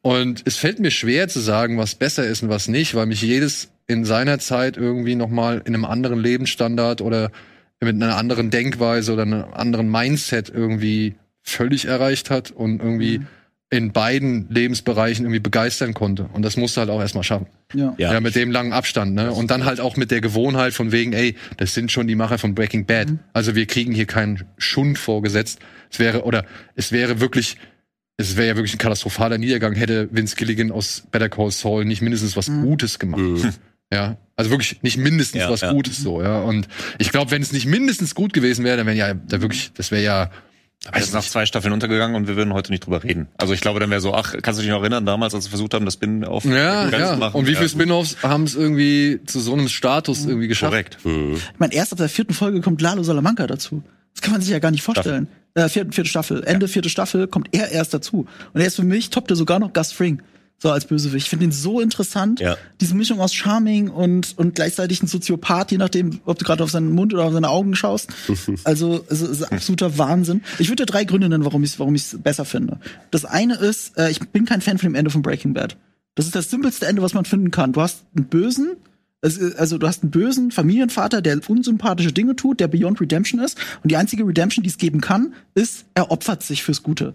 [0.00, 3.22] Und es fällt mir schwer zu sagen, was besser ist und was nicht, weil mich
[3.22, 7.30] jedes in seiner Zeit irgendwie noch mal in einem anderen Lebensstandard oder
[7.80, 13.26] mit einer anderen Denkweise oder einem anderen Mindset irgendwie völlig erreicht hat und irgendwie mhm.
[13.70, 16.28] In beiden Lebensbereichen irgendwie begeistern konnte.
[16.32, 17.46] Und das musste halt auch erstmal schaffen.
[17.72, 17.94] Ja.
[17.98, 18.20] ja.
[18.20, 19.32] mit dem langen Abstand, ne?
[19.32, 22.38] Und dann halt auch mit der Gewohnheit von wegen, ey, das sind schon die Macher
[22.38, 23.10] von Breaking Bad.
[23.10, 23.18] Mhm.
[23.32, 25.58] Also wir kriegen hier keinen Schund vorgesetzt.
[25.90, 26.44] Es wäre, oder
[26.76, 27.56] es wäre wirklich,
[28.16, 32.02] es wäre ja wirklich ein katastrophaler Niedergang, hätte Vince Gilligan aus Better Call Saul nicht
[32.02, 32.62] mindestens was mhm.
[32.62, 33.22] Gutes gemacht.
[33.22, 33.52] Mhm.
[33.92, 35.72] Ja, also wirklich nicht mindestens ja, was ja.
[35.72, 36.40] Gutes so, ja.
[36.40, 39.72] Und ich glaube, wenn es nicht mindestens gut gewesen wäre, dann wäre ja da wirklich,
[39.74, 40.30] das wäre ja
[40.90, 43.28] also ist nach zwei Staffeln untergegangen und wir würden heute nicht drüber reden.
[43.38, 45.50] Also ich glaube, dann wäre so, ach, kannst du dich noch erinnern, damals, als wir
[45.50, 47.12] versucht haben, das Spin-off ja, ja.
[47.12, 47.36] zu machen?
[47.36, 50.30] Und wie viele Spin-offs haben es irgendwie zu so einem Status mhm.
[50.30, 50.72] irgendwie geschafft?
[50.72, 50.98] Korrekt.
[51.04, 51.36] Mhm.
[51.36, 53.82] Ich meine, erst ab der vierten Folge kommt Lalo Salamanca dazu.
[54.14, 55.26] Das kann man sich ja gar nicht vorstellen.
[55.52, 55.64] Staffel.
[55.64, 56.44] Äh, vierte, vierte Staffel.
[56.44, 56.72] Ende ja.
[56.72, 58.26] vierte Staffel kommt er erst dazu.
[58.52, 60.22] Und er ist für mich, toppt er sogar noch Gus Fring
[60.64, 61.26] so als Bösewicht.
[61.26, 62.40] Ich finde ihn so interessant.
[62.40, 62.56] Ja.
[62.80, 66.70] Diese Mischung aus Charming und, und gleichzeitig ein Soziopath, je nachdem, ob du gerade auf
[66.70, 68.08] seinen Mund oder auf seine Augen schaust.
[68.64, 70.42] also es ist absoluter Wahnsinn.
[70.58, 72.80] Ich würde dir drei Gründe nennen, warum ich es warum ich's besser finde.
[73.10, 75.76] Das eine ist, äh, ich bin kein Fan von dem Ende von Breaking Bad.
[76.14, 77.74] Das ist das simpelste Ende, was man finden kann.
[77.74, 78.76] Du hast einen Bösen,
[79.20, 83.58] also du hast einen bösen Familienvater, der unsympathische Dinge tut, der Beyond Redemption ist.
[83.82, 87.14] Und die einzige Redemption, die es geben kann, ist, er opfert sich fürs Gute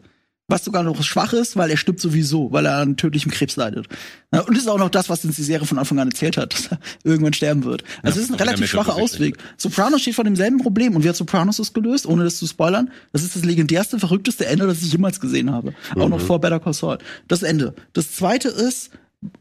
[0.50, 3.88] was sogar noch schwach ist, weil er stirbt sowieso, weil er an tödlichem Krebs leidet.
[4.32, 6.54] Und das ist auch noch das, was uns die Serie von Anfang an erzählt hat,
[6.54, 7.84] dass er irgendwann sterben wird.
[8.02, 9.38] Also ja, es ist ein relativ schwacher Ausweg.
[9.58, 12.92] Sopranos steht vor demselben Problem und wie hat Sopranos es gelöst, ohne das zu spoilern?
[13.14, 15.74] Das ist das legendärste, verrückteste Ende, das ich jemals gesehen habe.
[15.96, 16.02] Mhm.
[16.02, 16.26] Auch noch mhm.
[16.26, 16.98] vor Better Call Saul.
[17.28, 17.76] Das Ende.
[17.94, 18.90] Das zweite ist,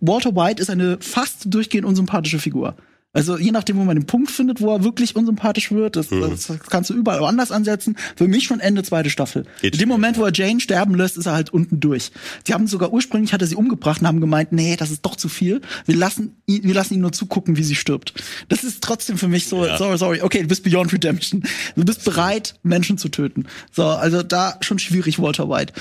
[0.00, 2.76] Walter White ist eine fast durchgehend unsympathische Figur.
[3.14, 6.20] Also je nachdem, wo man den Punkt findet, wo er wirklich unsympathisch wird, das, mhm.
[6.20, 7.96] das kannst du überall anders ansetzen.
[8.16, 9.46] Für mich schon Ende zweite Staffel.
[9.62, 12.12] Geht In dem Moment, wo er Jane sterben lässt, ist er halt unten durch.
[12.46, 15.16] Die haben sogar ursprünglich hat er sie umgebracht und haben gemeint, nee, das ist doch
[15.16, 15.62] zu viel.
[15.86, 18.12] Wir lassen ihn, wir lassen ihn nur zugucken, wie sie stirbt.
[18.50, 19.78] Das ist trotzdem für mich so, ja.
[19.78, 21.42] sorry, sorry, okay, du bist Beyond Redemption.
[21.76, 23.46] Du bist bereit, Menschen zu töten.
[23.72, 25.72] So, also da schon schwierig, Walter White.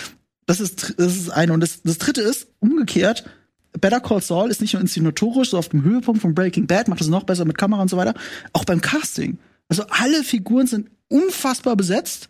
[0.45, 1.51] Das ist, das ist eine.
[1.51, 3.25] Und das, das dritte ist, umgekehrt,
[3.73, 7.01] Better Call Saul ist nicht nur inszenatorisch, so auf dem Höhepunkt von Breaking Bad, macht
[7.01, 8.13] es noch besser mit Kamera und so weiter,
[8.53, 9.37] auch beim Casting.
[9.69, 12.29] Also alle Figuren sind unfassbar besetzt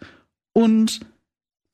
[0.54, 1.00] und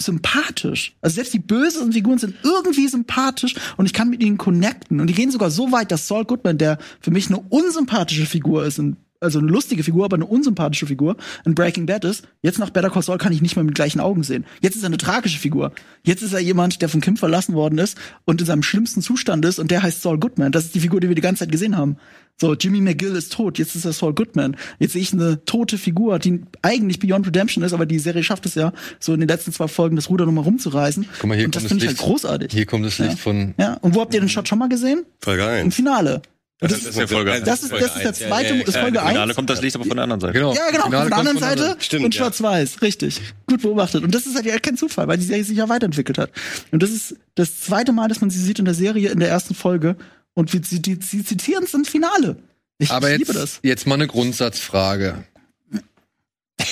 [0.02, 0.96] sympathisch.
[1.02, 5.00] Also selbst die bösen Figuren sind irgendwie sympathisch und ich kann mit ihnen connecten.
[5.00, 8.66] Und die gehen sogar so weit, dass Saul Goodman, der für mich eine unsympathische Figur
[8.66, 12.60] ist in also eine lustige Figur, aber eine unsympathische Figur in Breaking Bad ist, jetzt
[12.60, 14.46] nach Better Call Saul kann ich nicht mehr mit gleichen Augen sehen.
[14.62, 15.72] Jetzt ist er eine tragische Figur.
[16.04, 19.46] Jetzt ist er jemand, der von Kim verlassen worden ist und in seinem schlimmsten Zustand
[19.46, 20.52] ist und der heißt Saul Goodman.
[20.52, 21.98] Das ist die Figur, die wir die ganze Zeit gesehen haben.
[22.40, 24.58] So, Jimmy McGill ist tot, jetzt ist er Saul Goodman.
[24.80, 28.46] Jetzt sehe ich eine tote Figur, die eigentlich Beyond Redemption ist, aber die Serie schafft
[28.46, 31.08] es ja, so in den letzten zwei Folgen das Ruder nochmal rumzureißen.
[31.20, 32.52] Guck mal, hier und das finde ich halt großartig.
[32.52, 33.18] Hier kommt das Licht ja.
[33.18, 33.54] von.
[33.60, 35.06] Ja, und wo habt ihr den Shot schon mal gesehen?
[35.22, 35.66] Folge 1.
[35.66, 36.22] Im Finale.
[36.64, 39.02] Das, das, ist, ja Folge, das, ist, das ist der zweite, ja, ja, ist Folge
[39.02, 39.12] 1.
[39.12, 40.34] Finale kommt das Licht aber von der anderen Seite.
[40.34, 40.54] Genau.
[40.54, 42.82] Ja, genau, Finale von der anderen Seite Stimmt, und schwarz-weiß.
[42.82, 43.22] Richtig.
[43.48, 44.04] Gut beobachtet.
[44.04, 46.32] Und das ist halt ja kein Zufall, weil die Serie sich ja weiterentwickelt hat.
[46.72, 49.30] Und das ist das zweite Mal, dass man sie sieht in der Serie in der
[49.30, 49.98] ersten Folge.
[50.34, 52.38] Und sie, die, sie zitieren es ins Finale.
[52.80, 53.60] Ich, aber ich liebe das.
[53.62, 55.24] Jetzt mal eine Grundsatzfrage.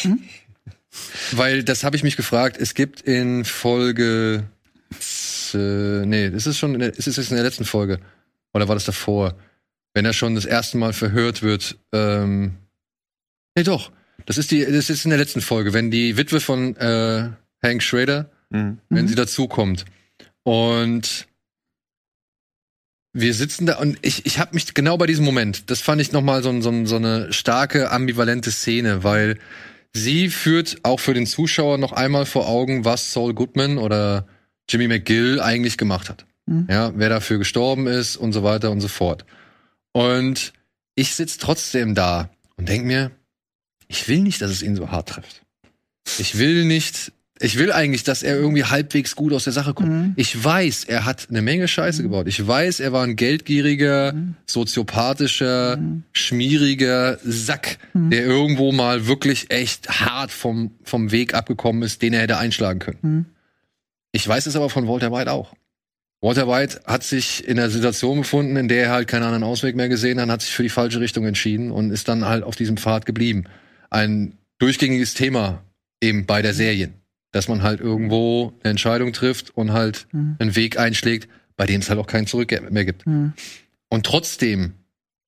[0.03, 0.19] Hm?
[1.31, 2.57] weil das habe ich mich gefragt.
[2.59, 4.43] Es gibt in Folge.
[5.53, 7.99] Äh, nee, das ist schon, der, ist es in der letzten Folge.
[8.53, 9.35] Oder war das davor?
[9.93, 11.77] Wenn er schon das erste Mal verhört wird.
[11.93, 12.57] Ähm,
[13.55, 13.91] nee, doch.
[14.25, 17.29] Das ist die, das ist in der letzten Folge, wenn die Witwe von äh,
[17.63, 18.79] Hank Schrader, mhm.
[18.89, 19.85] wenn sie dazukommt.
[20.43, 21.27] Und
[23.13, 26.11] wir sitzen da und ich, ich habe mich genau bei diesem Moment, das fand ich
[26.11, 29.37] nochmal so, so, so eine starke, ambivalente Szene, weil
[29.93, 34.27] sie führt auch für den Zuschauer noch einmal vor Augen, was Saul Goodman oder
[34.69, 36.25] Jimmy McGill eigentlich gemacht hat.
[36.45, 36.67] Mhm.
[36.69, 39.25] Ja, wer dafür gestorben ist und so weiter und so fort.
[39.93, 40.53] Und
[40.95, 43.11] ich sitze trotzdem da und denk mir,
[43.87, 45.41] ich will nicht, dass es ihn so hart trifft.
[46.17, 49.89] Ich will nicht, ich will eigentlich, dass er irgendwie halbwegs gut aus der Sache kommt.
[49.89, 50.13] Mhm.
[50.15, 52.05] Ich weiß, er hat eine Menge Scheiße mhm.
[52.05, 52.27] gebaut.
[52.27, 54.35] Ich weiß, er war ein geldgieriger, mhm.
[54.45, 56.03] soziopathischer, mhm.
[56.11, 58.11] schmieriger Sack, mhm.
[58.11, 62.79] der irgendwo mal wirklich echt hart vom, vom Weg abgekommen ist, den er hätte einschlagen
[62.79, 62.99] können.
[63.01, 63.25] Mhm.
[64.13, 65.53] Ich weiß es aber von Walter White auch.
[66.21, 69.75] Walter White hat sich in der Situation befunden, in der er halt keinen anderen Ausweg
[69.75, 72.55] mehr gesehen hat, hat sich für die falsche Richtung entschieden und ist dann halt auf
[72.55, 73.45] diesem Pfad geblieben.
[73.89, 75.63] Ein durchgängiges Thema
[75.99, 76.93] eben bei der Serien.
[77.31, 80.35] dass man halt irgendwo eine Entscheidung trifft und halt mhm.
[80.39, 83.07] einen Weg einschlägt, bei dem es halt auch keinen Zurück mehr gibt.
[83.07, 83.33] Mhm.
[83.89, 84.73] Und trotzdem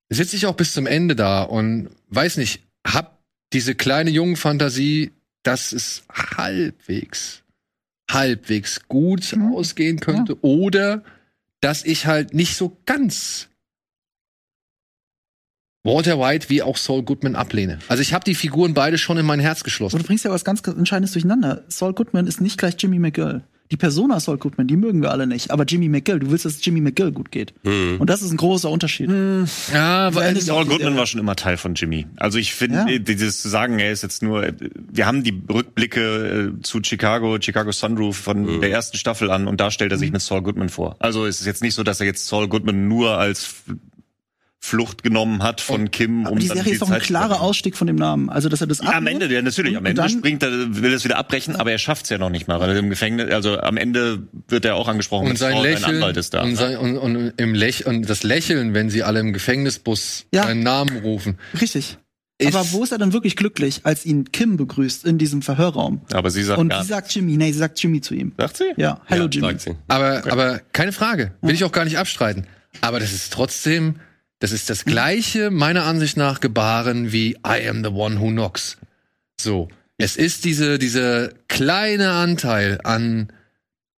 [0.09, 3.19] sitze ich auch bis zum Ende da und weiß nicht, hab
[3.53, 5.11] diese kleine jungen Fantasie,
[5.43, 7.42] dass es halbwegs,
[8.09, 9.53] halbwegs gut mhm.
[9.53, 10.39] ausgehen könnte ja.
[10.41, 11.03] oder
[11.61, 13.47] dass ich halt nicht so ganz
[15.85, 17.79] Walter White wie auch Saul Goodman ablehne.
[17.89, 19.97] Also ich habe die Figuren beide schon in mein Herz geschlossen.
[19.97, 21.65] Und du bringst ja was ganz Entscheidendes durcheinander.
[21.67, 23.43] Saul Goodman ist nicht gleich Jimmy McGill.
[23.71, 25.49] Die Persona Saul Goodman, die mögen wir alle nicht.
[25.51, 27.53] Aber Jimmy McGill, du willst, dass Jimmy McGill gut geht.
[27.63, 27.95] Mhm.
[27.99, 29.09] Und das ist ein großer Unterschied.
[29.09, 29.45] Mhm.
[29.73, 32.05] Ja, weil Saul Goodman war schon immer Teil von Jimmy.
[32.17, 32.87] Also ich finde, ja.
[32.87, 34.53] Äh, dieses zu sagen, er ist jetzt nur, äh,
[34.91, 38.61] wir haben die Rückblicke äh, zu Chicago, Chicago Sunroof von mhm.
[38.61, 40.13] der ersten Staffel an und da stellt er sich mhm.
[40.13, 40.95] mit Saul Goodman vor.
[40.99, 43.55] Also es ist jetzt nicht so, dass er jetzt Saul Goodman nur als
[44.65, 46.25] Flucht genommen hat von Kim.
[46.25, 48.29] Um die Serie ist doch ein klarer Ausstieg von dem Namen.
[48.29, 49.75] Also, dass er das ja, Am Ende, ja, natürlich.
[49.75, 52.47] Am Ende springt er, will es wieder abbrechen, aber er schafft es ja noch nicht
[52.47, 55.27] mal, weil er im Gefängnis, also am Ende wird er auch angesprochen.
[55.27, 56.43] Und sein Lächeln, Anwalt ist da.
[56.43, 60.43] Und, sein, und, und, im Läch und das Lächeln, wenn sie alle im Gefängnisbus ja.
[60.43, 61.37] seinen Namen rufen.
[61.59, 61.97] Richtig.
[62.41, 66.03] Aber wo ist er dann wirklich glücklich, als ihn Kim begrüßt in diesem Verhörraum?
[66.13, 68.31] Aber sie sagt Und sie sagt Jimmy, nee, sie sagt Jimmy zu ihm.
[68.37, 68.71] Sagt sie?
[68.77, 69.57] Ja, hallo ja, Jimmy.
[69.89, 70.29] Aber, okay.
[70.29, 72.47] aber keine Frage, will ich auch gar nicht abstreiten.
[72.79, 73.95] Aber das ist trotzdem,
[74.43, 78.75] das ist das gleiche, meiner Ansicht nach, Gebaren wie I am the one who knocks.
[79.39, 79.69] So.
[79.97, 83.31] Es ist diese, dieser kleine Anteil an,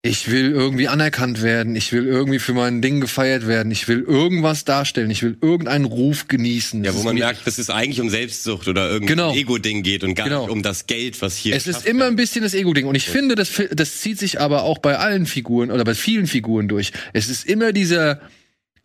[0.03, 4.01] ich will irgendwie anerkannt werden, ich will irgendwie für mein Ding gefeiert werden, ich will
[4.01, 6.83] irgendwas darstellen, ich will irgendeinen Ruf genießen.
[6.83, 9.33] Ja, wo man merkt, dass es eigentlich um Selbstsucht oder irgendein genau.
[9.33, 10.41] Ego-Ding geht und gar genau.
[10.43, 11.55] nicht um das Geld, was hier.
[11.55, 12.85] Es ist immer ein bisschen das Ego-Ding.
[12.85, 16.27] Und ich finde, das, das zieht sich aber auch bei allen Figuren oder bei vielen
[16.27, 16.91] Figuren durch.
[17.13, 18.21] Es ist immer dieser,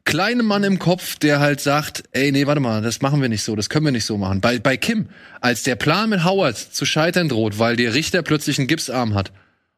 [0.04, 3.42] kleine Mann im Kopf, der halt sagt, ey, nee, warte mal, das machen wir nicht
[3.42, 4.40] so, das können wir nicht so machen.
[4.40, 5.08] Bei, bei Kim,
[5.40, 9.32] als der Plan mit Howard zu scheitern droht, weil der Richter plötzlich einen Gipsarm hat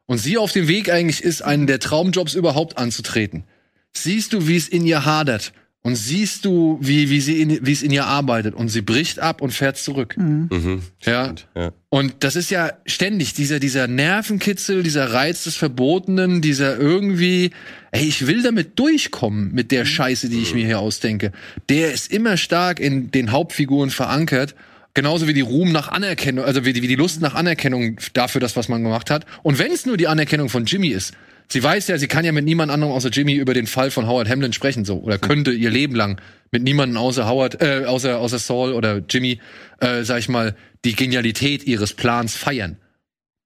[0.05, 3.43] und sie auf dem Weg eigentlich ist, einen der Traumjobs überhaupt anzutreten,
[3.91, 5.53] siehst du, wie es in ihr hadert
[5.85, 9.19] und siehst du, wie, wie, sie in, wie es in ihr arbeitet und sie bricht
[9.19, 10.15] ab und fährt zurück.
[10.17, 10.47] Mhm.
[10.49, 11.35] Mhm, ja.
[11.55, 11.73] ja.
[11.89, 17.51] Und das ist ja ständig dieser, dieser Nervenkitzel, dieser Reiz des Verbotenen, dieser irgendwie,
[17.91, 19.87] ey, ich will damit durchkommen mit der mhm.
[19.87, 21.33] Scheiße, die ich mir hier ausdenke.
[21.67, 24.55] Der ist immer stark in den Hauptfiguren verankert.
[24.93, 28.39] Genauso wie die Ruhm nach Anerkennung, also wie die, wie die Lust nach Anerkennung dafür,
[28.39, 29.25] das, was man gemacht hat.
[29.41, 31.13] Und wenn es nur die Anerkennung von Jimmy ist,
[31.49, 34.07] Sie weiß ja, sie kann ja mit niemand anderem außer Jimmy über den Fall von
[34.07, 36.19] Howard Hamlin sprechen, so oder könnte ihr Leben lang
[36.51, 39.39] mit niemandem außer Howard, äh, außer außer Saul oder Jimmy,
[39.79, 42.77] äh, sag ich mal, die Genialität ihres Plans feiern.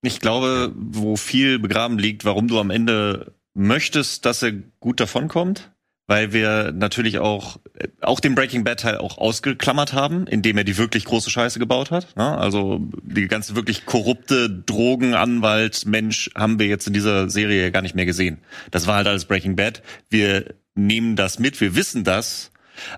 [0.02, 5.72] Ich glaube, wo viel begraben liegt, warum du am Ende möchtest, dass er gut davonkommt,
[6.08, 7.60] weil wir natürlich auch
[8.02, 11.92] auch den Breaking Bad Teil auch ausgeklammert haben, indem er die wirklich große Scheiße gebaut
[11.92, 12.16] hat.
[12.16, 12.38] Ne?
[12.38, 17.96] Also die ganze wirklich korrupte Drogenanwalt Mensch haben wir jetzt in dieser Serie gar nicht
[17.96, 18.40] mehr gesehen.
[18.72, 19.84] Das war halt alles Breaking Bad.
[20.10, 22.52] Wir nehmen das mit, wir wissen das,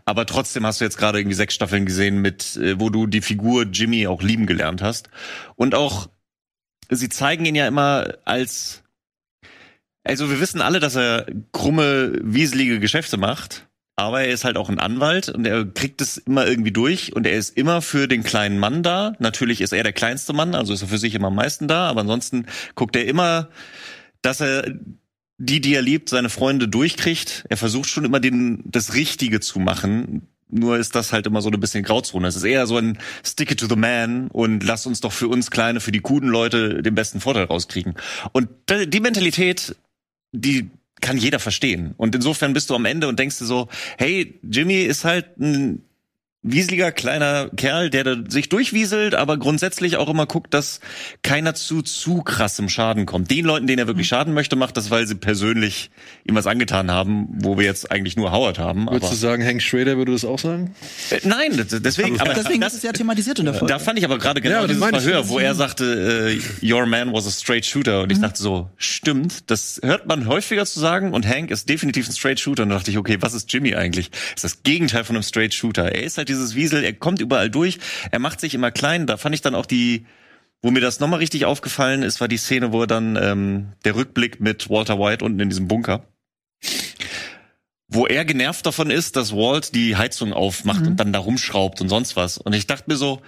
[0.06, 3.22] aber trotzdem hast du jetzt gerade irgendwie sechs Staffeln gesehen mit, äh, wo du die
[3.22, 5.10] Figur Jimmy auch lieben gelernt hast
[5.56, 6.10] und auch
[6.89, 8.84] sie zeigen ihn ja immer als
[10.10, 13.67] also wir wissen alle, dass er krumme, wieselige Geschäfte macht.
[13.95, 17.28] Aber er ist halt auch ein Anwalt und er kriegt es immer irgendwie durch und
[17.28, 19.13] er ist immer für den kleinen Mann da.
[19.19, 21.89] Natürlich ist er der kleinste Mann, also ist er für sich immer am meisten da,
[21.89, 22.45] aber ansonsten
[22.76, 23.50] guckt er immer,
[24.22, 24.74] dass er
[25.38, 27.45] die, die er liebt, seine Freunde durchkriegt.
[27.50, 30.30] Er versucht schon immer den, das Richtige zu machen.
[30.48, 32.28] Nur ist das halt immer so ein bisschen Grauzone.
[32.28, 35.28] Es ist eher so ein Stick it to the man und lass uns doch für
[35.28, 37.95] uns Kleine, für die guten Leute den besten Vorteil rauskriegen.
[38.32, 39.76] Und die Mentalität
[40.32, 40.70] die
[41.02, 41.94] kann jeder verstehen.
[41.98, 45.84] Und insofern bist du am Ende und denkst dir so, hey, Jimmy ist halt ein
[46.41, 50.80] wieseliger kleiner Kerl, der da sich durchwieselt, aber grundsätzlich auch immer guckt, dass
[51.21, 53.30] keiner zu zu krassem Schaden kommt.
[53.30, 54.15] Den Leuten, denen er wirklich mhm.
[54.15, 55.91] schaden möchte, macht das, weil sie persönlich
[56.25, 58.88] ihm was angetan haben, wo wir jetzt eigentlich nur Howard haben.
[58.89, 60.73] Würdest du sagen, Hank Schrader würde das auch sagen?
[61.10, 62.21] Äh, nein, deswegen.
[62.21, 63.73] aber deswegen das, ist es ja thematisiert in der Folge.
[63.73, 67.12] Da fand ich aber gerade genau ja, dieses Verhör, wo er sagte, äh, Your man
[67.12, 68.12] was a straight shooter, und mhm.
[68.13, 72.13] ich dachte so, stimmt, das hört man häufiger zu sagen, und Hank ist definitiv ein
[72.13, 72.63] straight shooter.
[72.63, 74.10] Und da dachte ich, okay, was ist Jimmy eigentlich?
[74.10, 75.91] Das ist das Gegenteil von einem straight shooter.
[75.91, 77.80] Er ist halt dieses Wiesel, er kommt überall durch,
[78.12, 79.08] er macht sich immer klein.
[79.08, 80.06] Da fand ich dann auch die,
[80.62, 83.96] wo mir das nochmal richtig aufgefallen ist, war die Szene, wo er dann ähm, der
[83.96, 86.06] Rückblick mit Walter White unten in diesem Bunker
[87.89, 90.88] wo er genervt davon ist, dass Walt die Heizung aufmacht mhm.
[90.89, 92.38] und dann da rumschraubt und sonst was.
[92.38, 93.22] Und ich dachte mir so,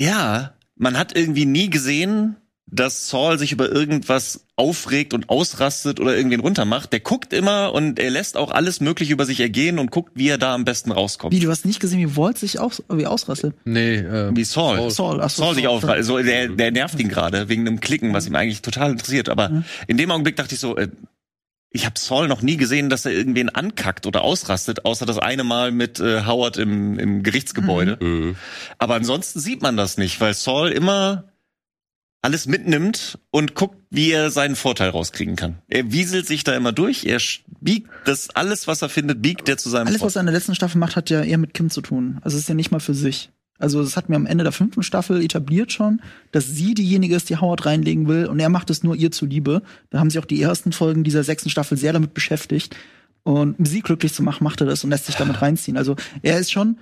[0.00, 6.16] ja, man hat irgendwie nie gesehen, dass Saul sich über irgendwas aufregt und ausrastet oder
[6.16, 6.92] irgendwen runtermacht.
[6.92, 10.28] Der guckt immer und er lässt auch alles Mögliche über sich ergehen und guckt, wie
[10.28, 11.34] er da am besten rauskommt.
[11.34, 13.54] Wie, du hast nicht gesehen, wie Walt sich aus, wie ausrastet?
[13.64, 14.76] Nee, äh, wie Saul.
[14.76, 15.96] Saul, Saul, ach so, Saul sich aufrastet.
[15.96, 19.28] Also der, der nervt ihn gerade wegen einem Klicken, was ihm eigentlich total interessiert.
[19.28, 19.64] Aber mhm.
[19.86, 20.88] in dem Augenblick dachte ich so, äh,
[21.70, 25.42] ich habe Saul noch nie gesehen, dass er irgendwen ankackt oder ausrastet, außer das eine
[25.42, 27.98] Mal mit äh, Howard im, im Gerichtsgebäude.
[28.00, 28.36] Mhm.
[28.78, 31.24] Aber ansonsten sieht man das nicht, weil Saul immer
[32.24, 35.58] alles mitnimmt und guckt, wie er seinen Vorteil rauskriegen kann.
[35.68, 37.20] Er wieselt sich da immer durch, er
[37.60, 40.06] biegt das alles, was er findet, biegt er zu seinem Alles, Vorteil.
[40.06, 42.18] was er in der letzten Staffel macht, hat ja eher mit Kim zu tun.
[42.22, 43.30] Also es ist ja nicht mal für sich.
[43.58, 46.00] Also das hat mir am Ende der fünften Staffel etabliert schon,
[46.32, 49.62] dass sie diejenige ist, die Howard reinlegen will und er macht es nur ihr zuliebe.
[49.90, 52.74] Da haben sich auch die ersten Folgen dieser sechsten Staffel sehr damit beschäftigt.
[53.22, 55.76] Und um sie glücklich zu machen, macht er das und lässt sich damit reinziehen.
[55.76, 56.78] Also er ist schon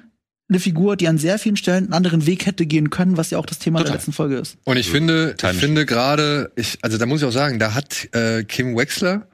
[0.49, 3.39] eine Figur, die an sehr vielen Stellen einen anderen Weg hätte gehen können, was ja
[3.39, 3.93] auch das Thema Total.
[3.93, 4.59] der letzten Folge ist.
[4.65, 8.09] Und ich finde, ich finde gerade, ich, also da muss ich auch sagen, da hat
[8.15, 9.29] äh, Kim Wexler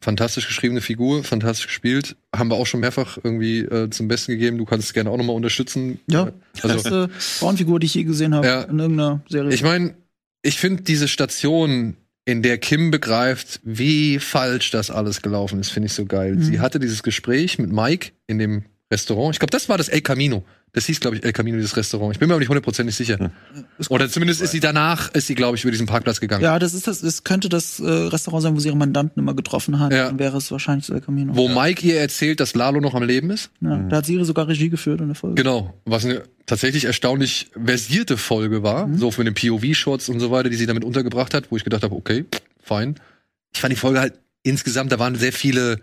[0.00, 4.58] fantastisch geschriebene Figur, fantastisch gespielt, haben wir auch schon mehrfach irgendwie äh, zum Besten gegeben.
[4.58, 5.98] Du kannst es gerne auch nochmal unterstützen.
[6.08, 9.52] Ja, also, beste Frauenfigur, die ich je gesehen habe ja, in irgendeiner Serie.
[9.52, 9.94] Ich meine,
[10.42, 15.86] ich finde diese Station, in der Kim begreift, wie falsch das alles gelaufen ist, finde
[15.86, 16.34] ich so geil.
[16.34, 16.42] Mhm.
[16.42, 19.34] Sie hatte dieses Gespräch mit Mike in dem Restaurant.
[19.34, 20.44] Ich glaube, das war das El Camino.
[20.72, 22.14] Das hieß, glaube ich, El Camino, dieses Restaurant.
[22.14, 23.18] Ich bin mir aber nicht hundertprozentig sicher.
[23.18, 23.30] Hm.
[23.88, 26.42] Oder zumindest ist sie danach, ist sie, glaube ich, über diesen Parkplatz gegangen.
[26.42, 29.34] Ja, das ist das, das könnte das äh, Restaurant sein, wo sie ihre Mandanten immer
[29.34, 29.92] getroffen hat.
[29.92, 30.06] Ja.
[30.06, 31.34] Dann wäre es wahrscheinlich El Camino.
[31.34, 31.54] Wo ja.
[31.54, 33.50] Mike ihr erzählt, dass Lalo noch am Leben ist.
[33.60, 33.88] Ja, mhm.
[33.88, 35.42] da hat sie sogar Regie geführt in der Folge.
[35.42, 35.74] Genau.
[35.84, 38.86] Was eine tatsächlich erstaunlich versierte Folge war.
[38.86, 38.98] Mhm.
[38.98, 41.82] So für den POV-Shots und so weiter, die sie damit untergebracht hat, wo ich gedacht
[41.82, 42.26] habe, okay,
[42.62, 42.96] fein.
[43.54, 45.80] Ich fand die Folge halt insgesamt, da waren sehr viele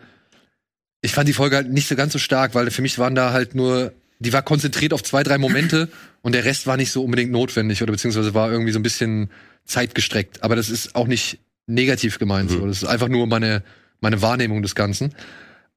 [1.04, 3.34] ich fand die Folge halt nicht so ganz so stark, weil für mich waren da
[3.34, 5.90] halt nur, die war konzentriert auf zwei, drei Momente
[6.22, 9.30] und der Rest war nicht so unbedingt notwendig oder beziehungsweise war irgendwie so ein bisschen
[9.66, 10.42] zeitgestreckt.
[10.44, 12.50] Aber das ist auch nicht negativ gemeint.
[12.50, 12.56] Mhm.
[12.56, 12.68] So.
[12.68, 13.64] Das ist einfach nur meine,
[14.00, 15.14] meine Wahrnehmung des Ganzen.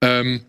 [0.00, 0.42] Ähm,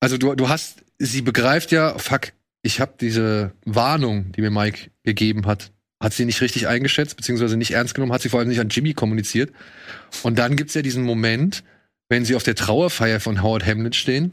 [0.00, 4.90] also du, du hast, sie begreift ja, fuck, ich habe diese Warnung, die mir Mike
[5.02, 8.48] gegeben hat, hat sie nicht richtig eingeschätzt, beziehungsweise nicht ernst genommen, hat sie vor allem
[8.48, 9.52] nicht an Jimmy kommuniziert.
[10.22, 11.62] Und dann gibt's ja diesen Moment,
[12.08, 14.32] wenn sie auf der Trauerfeier von Howard Hamlet stehen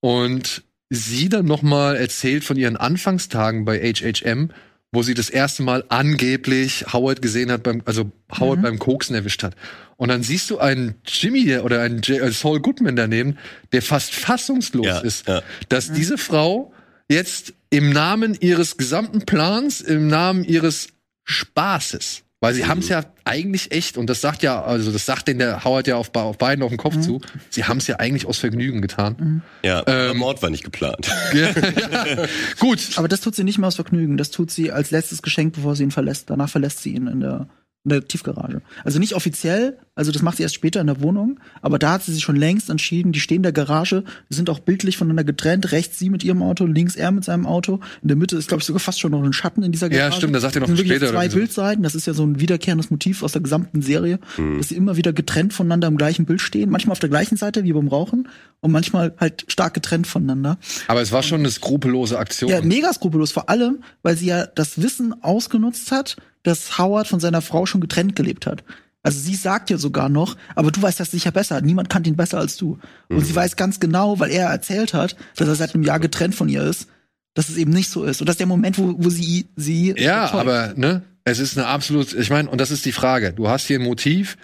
[0.00, 4.50] und sie dann nochmal erzählt von ihren Anfangstagen bei HHM,
[4.92, 8.62] wo sie das erste Mal angeblich Howard gesehen hat, beim, also Howard mhm.
[8.62, 9.54] beim Koksen erwischt hat.
[9.96, 13.38] Und dann siehst du einen Jimmy oder einen J äh, Saul Goodman daneben,
[13.72, 15.42] der fast fassungslos ja, ist, ja.
[15.68, 15.94] dass mhm.
[15.94, 16.72] diese Frau
[17.08, 20.88] jetzt im Namen ihres gesamten Plans, im Namen ihres
[21.24, 22.68] Spaßes weil sie mhm.
[22.68, 25.86] haben es ja eigentlich echt, und das sagt ja, also das sagt den der Howard
[25.86, 27.02] ja auf, auf beiden auf den Kopf mhm.
[27.02, 29.16] zu, sie haben es ja eigentlich aus Vergnügen getan.
[29.18, 29.42] Mhm.
[29.62, 31.10] Ja, ähm, Mord war nicht geplant.
[31.34, 32.26] ja, ja.
[32.58, 32.80] Gut.
[32.96, 35.76] Aber das tut sie nicht mehr aus Vergnügen, das tut sie als letztes Geschenk, bevor
[35.76, 36.30] sie ihn verlässt.
[36.30, 37.48] Danach verlässt sie ihn in der
[37.84, 38.60] in der Tiefgarage.
[38.84, 42.02] Also nicht offiziell, also das macht sie erst später in der Wohnung, aber da hat
[42.02, 45.24] sie sich schon längst entschieden, die stehen in der Garage, die sind auch bildlich voneinander
[45.24, 47.80] getrennt, rechts sie mit ihrem Auto, links er mit seinem Auto.
[48.02, 50.10] In der Mitte ist, glaube ich, sogar fast schon noch ein Schatten in dieser Garage.
[50.10, 51.08] Ja, stimmt, da sagt er noch das sind später.
[51.08, 54.58] Zwei Bildseiten, das ist ja so ein wiederkehrendes Motiv aus der gesamten Serie, mhm.
[54.58, 57.64] dass sie immer wieder getrennt voneinander im gleichen Bild stehen, manchmal auf der gleichen Seite
[57.64, 58.28] wie beim Rauchen
[58.60, 60.58] und manchmal halt stark getrennt voneinander.
[60.86, 62.50] Aber es war schon eine skrupellose Aktion.
[62.50, 67.20] Ja, mega skrupellos, vor allem, weil sie ja das Wissen ausgenutzt hat, dass Howard von
[67.20, 68.64] seiner Frau schon getrennt gelebt hat.
[69.02, 71.60] Also sie sagt ja sogar noch, aber du weißt das sicher besser.
[71.62, 72.78] Niemand kannte ihn besser als du.
[73.08, 73.24] Und mhm.
[73.24, 76.48] sie weiß ganz genau, weil er erzählt hat, dass er seit einem Jahr getrennt von
[76.48, 76.86] ihr ist,
[77.34, 78.20] dass es eben nicht so ist.
[78.20, 81.66] Und das ist der Moment, wo, wo sie sie Ja, aber ne, es ist eine
[81.66, 83.32] absolut, ich meine, und das ist die Frage.
[83.32, 84.36] Du hast hier ein Motiv.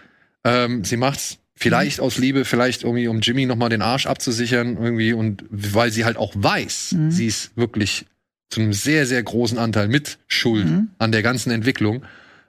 [0.45, 2.05] Ähm, sie macht's vielleicht mhm.
[2.05, 6.05] aus Liebe, vielleicht irgendwie um Jimmy noch mal den Arsch abzusichern irgendwie und weil sie
[6.05, 7.11] halt auch weiß, mhm.
[7.11, 8.07] sie ist wirklich
[8.51, 10.91] zu einem sehr, sehr großen Anteil mit Schuld mhm.
[10.99, 12.05] an der ganzen Entwicklung.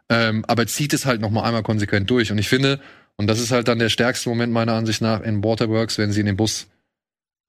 [0.10, 2.32] Ähm, aber zieht es halt noch mal einmal konsequent durch.
[2.32, 2.80] Und ich finde,
[3.18, 6.22] und das ist halt dann der stärkste Moment meiner Ansicht nach in Waterworks, wenn sie
[6.22, 6.68] in dem Bus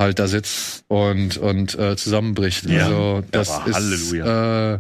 [0.01, 2.67] halt da sitzt und und äh, zusammenbricht.
[2.67, 4.75] Ja, also das ist Halleluja.
[4.75, 4.79] Äh,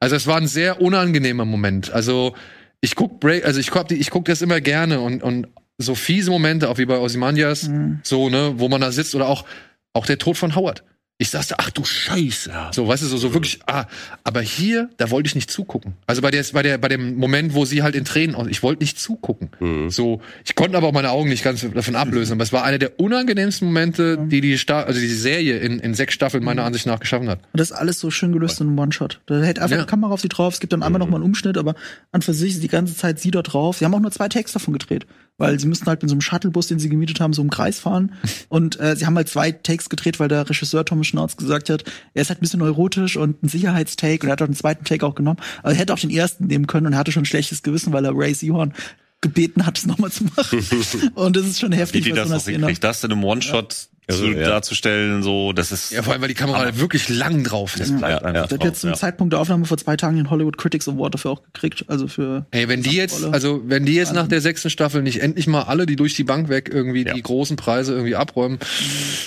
[0.00, 1.90] also es war ein sehr unangenehmer Moment.
[1.90, 2.34] Also
[2.80, 5.48] ich guck Break, also ich guck, ich guck das immer gerne und und
[5.78, 8.00] so fiese Momente, auch wie bei Ozymandias, mhm.
[8.02, 9.44] so ne, wo man da sitzt oder auch
[9.92, 10.84] auch der Tod von Howard
[11.16, 12.50] ich sagte, ach du Scheiße.
[12.72, 13.84] So, weißt du, so, so wirklich, ah,
[14.24, 15.94] aber hier, da wollte ich nicht zugucken.
[16.06, 18.82] Also bei der, bei der, bei dem Moment, wo sie halt in Tränen, ich wollte
[18.82, 19.50] nicht zugucken.
[19.60, 19.90] Mhm.
[19.90, 22.32] So, ich konnte aber auch meine Augen nicht ganz davon ablösen.
[22.32, 25.94] Aber es war einer der unangenehmsten Momente, die die, Sta also die Serie in, in
[25.94, 26.66] sechs Staffeln meiner mhm.
[26.66, 27.38] Ansicht nach geschaffen hat.
[27.52, 29.20] Und das ist alles so schön gelöst in einem One-Shot.
[29.26, 29.78] Da hält einfach ja.
[29.78, 31.04] eine Kamera auf sie drauf, es gibt dann einmal mhm.
[31.04, 31.76] noch mal einen Umschnitt, aber
[32.10, 33.78] an für sich ist die ganze Zeit sie dort drauf.
[33.78, 35.06] Sie haben auch nur zwei Takes davon gedreht.
[35.38, 37.80] Weil sie müssten halt mit so einem Shuttlebus, den sie gemietet haben, so im Kreis
[37.80, 38.12] fahren.
[38.48, 41.84] Und äh, sie haben halt zwei Takes gedreht, weil der Regisseur Thomas Schnauz gesagt hat,
[42.14, 44.84] er ist halt ein bisschen neurotisch und ein Sicherheitstake und er hat auch einen zweiten
[44.84, 45.40] Take auch genommen.
[45.62, 47.92] Aber er hätte auch den ersten nehmen können und er hatte schon ein schlechtes Gewissen,
[47.92, 48.74] weil er Ray Seahorn
[49.20, 50.64] gebeten hat, es nochmal zu machen.
[51.14, 52.04] und das ist schon heftig.
[52.04, 54.48] Wie die das noch hinkriegt, das in einem One-Shot also, zu, ja.
[54.48, 55.90] darzustellen, so, das ist.
[55.90, 57.90] Ja, vor allem, weil die Kamera halt wirklich lang drauf ist.
[57.90, 58.50] Das bleibt ja, einfach.
[58.50, 61.30] Ja, hat jetzt zum Zeitpunkt der Aufnahme vor zwei Tagen den Hollywood Critics Award dafür
[61.32, 62.46] auch gekriegt, also für.
[62.50, 65.62] Ey, wenn die jetzt, also, wenn die jetzt nach der sechsten Staffel nicht endlich mal
[65.62, 68.58] alle, die durch die Bank weg irgendwie die großen Preise irgendwie abräumen,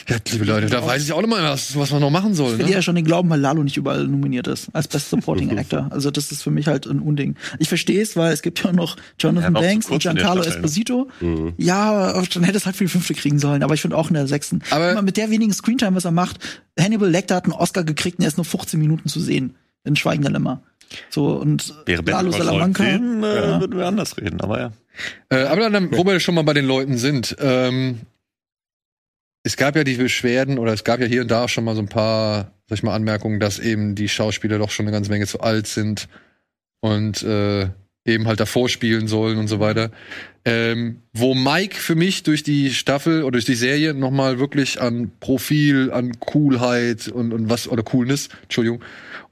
[0.07, 2.53] ja, liebe Leute, da weiß ich auch mal, was, was man noch machen soll.
[2.53, 2.73] Ich will ne?
[2.73, 5.89] ja schon den Glauben, weil Lalo nicht überall nominiert ist, als Best Supporting Actor.
[5.97, 7.35] Also, das ist für mich halt ein Unding.
[7.59, 11.09] Ich verstehe es, weil es gibt ja noch Jonathan Banks und Giancarlo Esposito.
[11.21, 11.53] Mhm.
[11.57, 14.13] Ja, dann hätte es halt für die fünfte kriegen sollen, aber ich finde auch in
[14.13, 14.61] der sechsten.
[14.69, 16.63] Aber mit der wenigen Screentime, was er macht.
[16.79, 19.55] Hannibal Lecter hat einen Oscar gekriegt und er ist nur 15 Minuten zu sehen.
[19.83, 20.61] In Schweigen der Lämmer.
[21.09, 22.83] So, und Wäre Lalo Salamanca.
[22.83, 23.59] Film, äh, ja.
[23.59, 24.71] würden wir anders reden, aber ja.
[25.29, 28.01] Äh, aber dann, wo wir schon mal bei den Leuten sind, ähm,
[29.43, 31.81] es gab ja die Beschwerden oder es gab ja hier und da schon mal so
[31.81, 35.27] ein paar, sag ich mal, Anmerkungen, dass eben die Schauspieler doch schon eine ganze Menge
[35.27, 36.07] zu alt sind
[36.81, 37.69] und äh,
[38.07, 39.91] eben halt davor spielen sollen und so weiter.
[40.45, 45.11] Ähm, wo Mike für mich durch die Staffel oder durch die Serie nochmal wirklich an
[45.19, 48.81] Profil, an Coolheit und, und was, oder Coolness, Entschuldigung,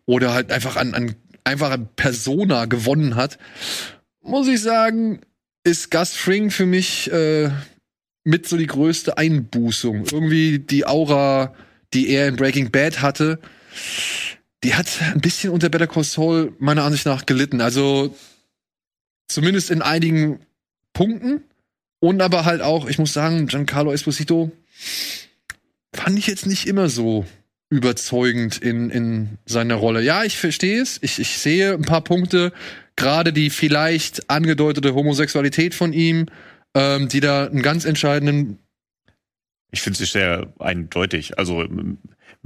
[0.05, 1.15] oder halt einfach an, an
[1.45, 3.37] einfach an Persona gewonnen hat,
[4.21, 5.21] muss ich sagen,
[5.63, 7.49] ist Gus Fring für mich äh,
[8.23, 10.05] mit so die größte Einbußung.
[10.11, 11.53] Irgendwie die Aura,
[11.93, 13.39] die er in Breaking Bad hatte,
[14.63, 17.61] die hat ein bisschen unter Better Call Saul meiner Ansicht nach gelitten.
[17.61, 18.15] Also
[19.27, 20.39] Zumindest in einigen
[20.93, 21.43] Punkten.
[21.99, 24.51] Und aber halt auch, ich muss sagen, Giancarlo Esposito
[25.93, 27.25] fand ich jetzt nicht immer so
[27.69, 30.01] überzeugend in, in seiner Rolle.
[30.01, 30.99] Ja, ich verstehe es.
[31.01, 32.53] Ich, ich sehe ein paar Punkte,
[32.95, 36.27] gerade die vielleicht angedeutete Homosexualität von ihm,
[36.75, 38.59] ähm, die da einen ganz entscheidenden.
[39.71, 41.37] Ich finde es sehr eindeutig.
[41.39, 41.67] Also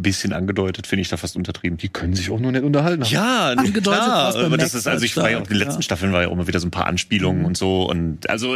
[0.02, 1.78] bisschen angedeutet, finde ich da fast untertrieben.
[1.78, 3.04] Die können sich auch nur nicht unterhalten.
[3.04, 4.02] Ja, angedeutet.
[4.02, 5.84] Klar, aber das ist, also ich war ja auch in den letzten ja.
[5.84, 7.46] Staffeln war ja auch immer wieder so ein paar Anspielungen mhm.
[7.46, 8.56] und so und also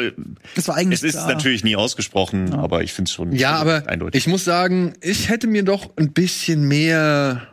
[0.55, 1.27] das war eigentlich es ist klar.
[1.27, 2.57] natürlich nie ausgesprochen, ja.
[2.57, 4.19] aber ich finde es schon ja, aber eindeutig.
[4.19, 7.47] Ich muss sagen, ich hätte mir doch ein bisschen mehr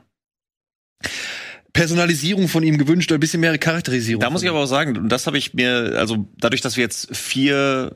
[1.72, 4.20] Personalisierung von ihm gewünscht, ein bisschen mehr Charakterisierung.
[4.20, 6.82] Da muss ich aber auch sagen, und das habe ich mir, also dadurch, dass wir
[6.82, 7.94] jetzt vier,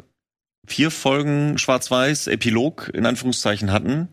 [0.66, 4.08] vier Folgen Schwarz-Weiß, Epilog in Anführungszeichen hatten,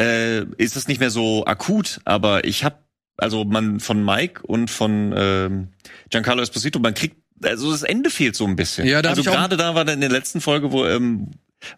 [0.00, 2.78] äh, ist es nicht mehr so akut, aber ich habe
[3.16, 5.68] also man von Mike und von ähm,
[6.10, 8.86] Giancarlo Esposito, man kriegt also das Ende fehlt so ein bisschen.
[8.86, 11.30] Ja, da also gerade da war dann in der letzten Folge, wo ähm,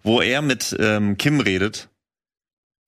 [0.02, 1.88] wo er mit ähm, Kim redet.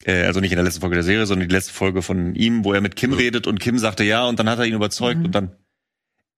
[0.04, 2.64] Äh, also nicht in der letzten Folge der Serie, sondern die letzte Folge von ihm,
[2.64, 3.18] wo er mit Kim ja.
[3.18, 5.26] redet und Kim sagte ja und dann hat er ihn überzeugt mhm.
[5.26, 5.56] und dann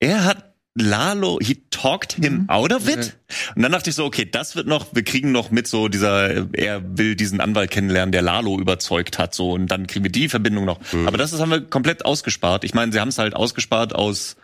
[0.00, 2.48] er hat Lalo, he talked him mhm.
[2.48, 3.16] out of it.
[3.54, 6.46] Und dann dachte ich so, okay, das wird noch, wir kriegen noch mit so dieser,
[6.54, 10.28] er will diesen Anwalt kennenlernen, der Lalo überzeugt hat, so, und dann kriegen wir die
[10.30, 10.80] Verbindung noch.
[10.92, 11.06] Mhm.
[11.06, 12.64] Aber das, das haben wir komplett ausgespart.
[12.64, 14.36] Ich meine, sie haben es halt ausgespart aus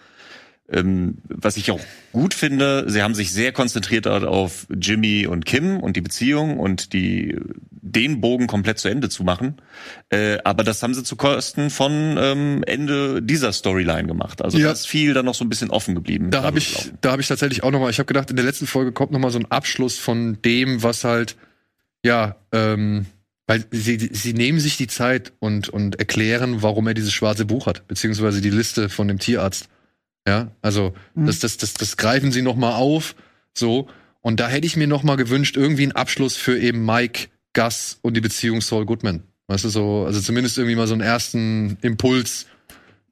[0.70, 1.80] ähm, was ich auch
[2.12, 6.92] gut finde, sie haben sich sehr konzentriert auf Jimmy und Kim und die Beziehung und
[6.92, 7.36] die
[7.70, 9.56] den Bogen komplett zu Ende zu machen.
[10.10, 14.42] Äh, aber das haben sie zu Kosten von ähm, Ende dieser Storyline gemacht.
[14.42, 14.68] Also ja.
[14.68, 16.30] das ist viel dann noch so ein bisschen offen geblieben.
[16.30, 17.90] Da habe ich, da habe ich tatsächlich auch noch mal.
[17.90, 20.82] Ich habe gedacht, in der letzten Folge kommt noch mal so ein Abschluss von dem,
[20.82, 21.36] was halt
[22.04, 22.36] ja.
[22.52, 23.06] Ähm
[23.48, 27.64] weil sie, sie nehmen sich die Zeit und, und erklären, warum er dieses schwarze Buch
[27.64, 29.70] hat, beziehungsweise die Liste von dem Tierarzt.
[30.28, 31.24] Ja, also mhm.
[31.24, 33.14] das, das, das, das greifen sie noch mal auf,
[33.54, 33.88] so.
[34.20, 37.98] Und da hätte ich mir noch mal gewünscht, irgendwie einen Abschluss für eben Mike, Gus
[38.02, 39.22] und die Beziehung Saul Goodman.
[39.46, 42.44] Weißt du, so, also zumindest irgendwie mal so einen ersten Impuls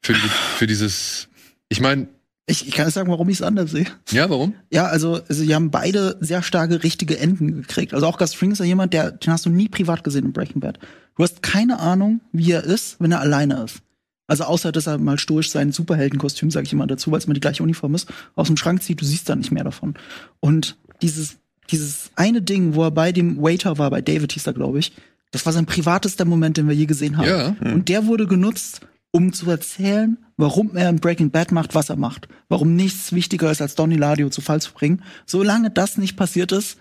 [0.02, 1.28] für, die, für dieses.
[1.70, 2.08] Ich meine,
[2.44, 3.86] ich, ich kann sagen, warum ich es anders sehe.
[4.10, 4.52] Ja, warum?
[4.70, 7.94] Ja, also, also sie haben beide sehr starke richtige Enden gekriegt.
[7.94, 10.32] Also auch Gus Fring ist ja jemand, der, den hast du nie privat gesehen in
[10.34, 10.78] Breaking Bad.
[11.16, 13.80] Du hast keine Ahnung, wie er ist, wenn er alleine ist.
[14.26, 17.34] Also außer, dass er mal stoisch sein Superheldenkostüm, sage ich immer dazu, weil es immer
[17.34, 19.94] die gleiche Uniform ist, aus dem Schrank zieht, du siehst da nicht mehr davon.
[20.40, 21.36] Und dieses,
[21.70, 24.92] dieses eine Ding, wo er bei dem Waiter war, bei David hieß er, glaube ich,
[25.30, 27.28] das war sein privatester Moment, den wir je gesehen haben.
[27.28, 27.56] Ja.
[27.60, 27.74] Hm.
[27.74, 31.96] Und der wurde genutzt, um zu erzählen, warum er in Breaking Bad macht, was er
[31.96, 32.28] macht.
[32.48, 35.02] Warum nichts wichtiger ist, als Donny Ladio zu Fall zu bringen.
[35.24, 36.78] Solange das nicht passiert ist,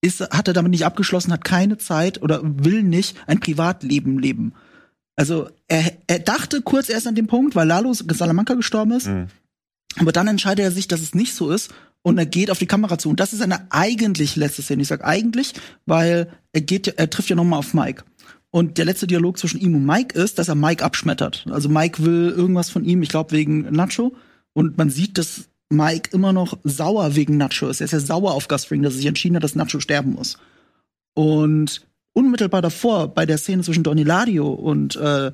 [0.00, 4.52] ist, hat er damit nicht abgeschlossen, hat keine Zeit oder will nicht ein Privatleben leben.
[5.16, 9.06] Also er, er dachte kurz erst an dem Punkt, weil Lalo Salamanca gestorben ist.
[9.06, 9.28] Mhm.
[9.96, 12.66] Aber dann entscheidet er sich, dass es nicht so ist und er geht auf die
[12.66, 13.08] Kamera zu.
[13.08, 14.82] Und das ist eine eigentlich letzte Szene.
[14.82, 15.54] Ich sag eigentlich,
[15.86, 18.04] weil er geht, er trifft ja nochmal auf Mike.
[18.50, 21.46] Und der letzte Dialog zwischen ihm und Mike ist, dass er Mike abschmettert.
[21.50, 24.14] Also Mike will irgendwas von ihm, ich glaube wegen Nacho.
[24.52, 27.80] Und man sieht, dass Mike immer noch sauer wegen Nacho ist.
[27.80, 30.12] Er ist ja sauer auf Gus Fring, dass er sich entschieden hat, dass Nacho sterben
[30.12, 30.38] muss.
[31.14, 31.84] Und
[32.14, 35.32] unmittelbar davor, bei der Szene zwischen Donny Ladio und äh,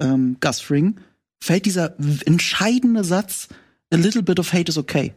[0.00, 0.96] ähm, Gus Fring,
[1.38, 3.48] fällt dieser entscheidende Satz,
[3.92, 5.12] a little bit of hate is okay.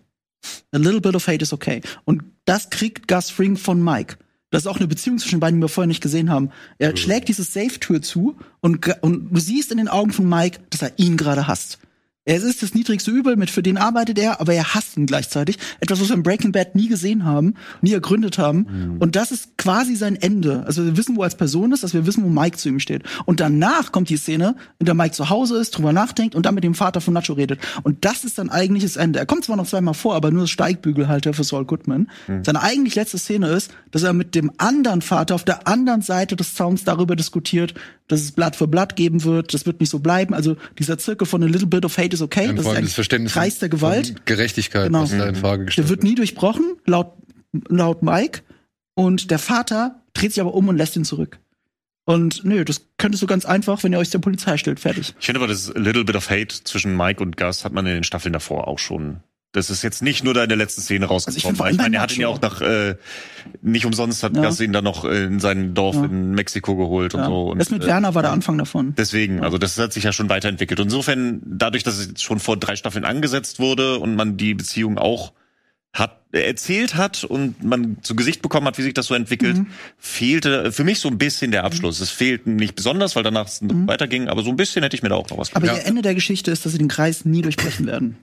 [0.74, 1.82] A little bit of hate is okay.
[2.04, 4.18] Und das kriegt Gus Fring von Mike.
[4.50, 6.52] Das ist auch eine Beziehung zwischen beiden, die wir vorher nicht gesehen haben.
[6.78, 6.98] Er mhm.
[6.98, 10.92] schlägt diese Safe-Tür zu und, und du siehst in den Augen von Mike, dass er
[10.98, 11.80] ihn gerade hasst.
[12.26, 15.58] Er ist das niedrigste Übel, mit für den arbeitet er, aber er hasst ihn gleichzeitig.
[15.82, 18.66] Etwas, was wir in Breaking Bad nie gesehen haben, nie ergründet haben.
[18.70, 18.98] Mhm.
[19.00, 20.64] Und das ist quasi sein Ende.
[20.66, 22.80] Also wir wissen, wo er als Person ist, dass wir wissen, wo Mike zu ihm
[22.80, 23.04] steht.
[23.26, 26.56] Und danach kommt die Szene, in der Mike zu Hause ist, drüber nachdenkt und dann
[26.56, 27.60] mit dem Vater von Nacho redet.
[27.84, 29.20] Und das ist dann eigentlich das Ende.
[29.20, 32.10] Er kommt zwar noch zweimal vor, aber nur das Steigbügelhalter für Saul Goodman.
[32.30, 32.46] Mhm.
[32.46, 36.38] Seine eigentlich letzte Szene ist, dass er mit dem anderen Vater auf der anderen Seite
[36.38, 37.74] des Zauns darüber diskutiert,
[38.08, 39.54] dass es Blatt für Blatt geben wird.
[39.54, 40.34] Das wird nicht so bleiben.
[40.34, 42.48] Also dieser Zirkel von a little bit of hate is okay.
[42.48, 44.26] Ja, das ist ein das Verständnis Kreis der Gewalt.
[44.26, 45.02] Gerechtigkeit, genau.
[45.02, 47.14] was da in Frage gestellt Der wird nie durchbrochen, laut,
[47.68, 48.42] laut Mike.
[48.96, 51.40] Und der Vater dreht sich aber um und lässt ihn zurück.
[52.06, 55.16] Und nö, das könntest du ganz einfach, wenn ihr euch der Polizei stellt, fertig.
[55.20, 57.94] Ich finde aber, das Little Bit of Hate zwischen Mike und Gus hat man in
[57.94, 59.22] den Staffeln davor auch schon
[59.54, 61.60] das ist jetzt nicht nur da in der letzten Szene rausgekommen.
[61.60, 62.96] Also ich, ich meine, er hat ihn ja auch nach äh,
[63.62, 64.42] nicht umsonst hat ja.
[64.42, 66.06] Gas ihn dann noch in sein Dorf ja.
[66.06, 67.20] in Mexiko geholt ja.
[67.20, 67.52] und so.
[67.52, 68.96] Und, das mit Werner war der Anfang davon.
[68.98, 70.80] Deswegen, also das hat sich ja schon weiterentwickelt.
[70.80, 74.98] Und insofern, dadurch, dass es schon vor drei Staffeln angesetzt wurde und man die Beziehung
[74.98, 75.34] auch
[75.94, 79.68] hat erzählt hat und man zu Gesicht bekommen hat, wie sich das so entwickelt, mhm.
[80.00, 82.00] fehlte für mich so ein bisschen der Abschluss.
[82.00, 82.04] Mhm.
[82.04, 83.88] Es fehlt nicht besonders, weil danach es mhm.
[83.88, 85.76] weiterging, aber so ein bisschen hätte ich mir da auch noch was Aber ja.
[85.76, 88.18] Ende der Geschichte ist, dass sie den Kreis nie durchbrechen werden.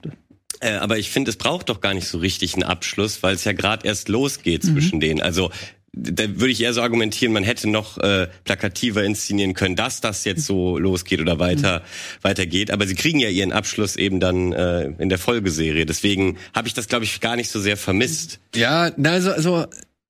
[0.61, 3.43] Äh, aber ich finde, es braucht doch gar nicht so richtig einen Abschluss, weil es
[3.43, 4.73] ja gerade erst losgeht mhm.
[4.73, 5.21] zwischen denen.
[5.21, 5.51] Also
[5.93, 10.23] da würde ich eher so argumentieren, man hätte noch äh, plakativer inszenieren können, dass das
[10.23, 11.83] jetzt so losgeht oder weiter mhm.
[12.23, 12.71] weitergeht.
[12.71, 15.85] Aber sie kriegen ja ihren Abschluss eben dann äh, in der Folgeserie.
[15.85, 18.39] Deswegen habe ich das, glaube ich, gar nicht so sehr vermisst.
[18.55, 19.65] Ja, also, also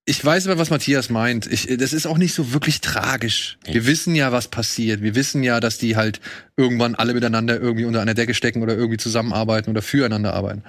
[0.05, 1.45] ich weiß aber, was Matthias meint.
[1.45, 3.59] Ich, das ist auch nicht so wirklich tragisch.
[3.63, 5.01] Wir wissen ja, was passiert.
[5.01, 6.19] Wir wissen ja, dass die halt
[6.57, 10.63] irgendwann alle miteinander irgendwie unter einer Decke stecken oder irgendwie zusammenarbeiten oder füreinander arbeiten.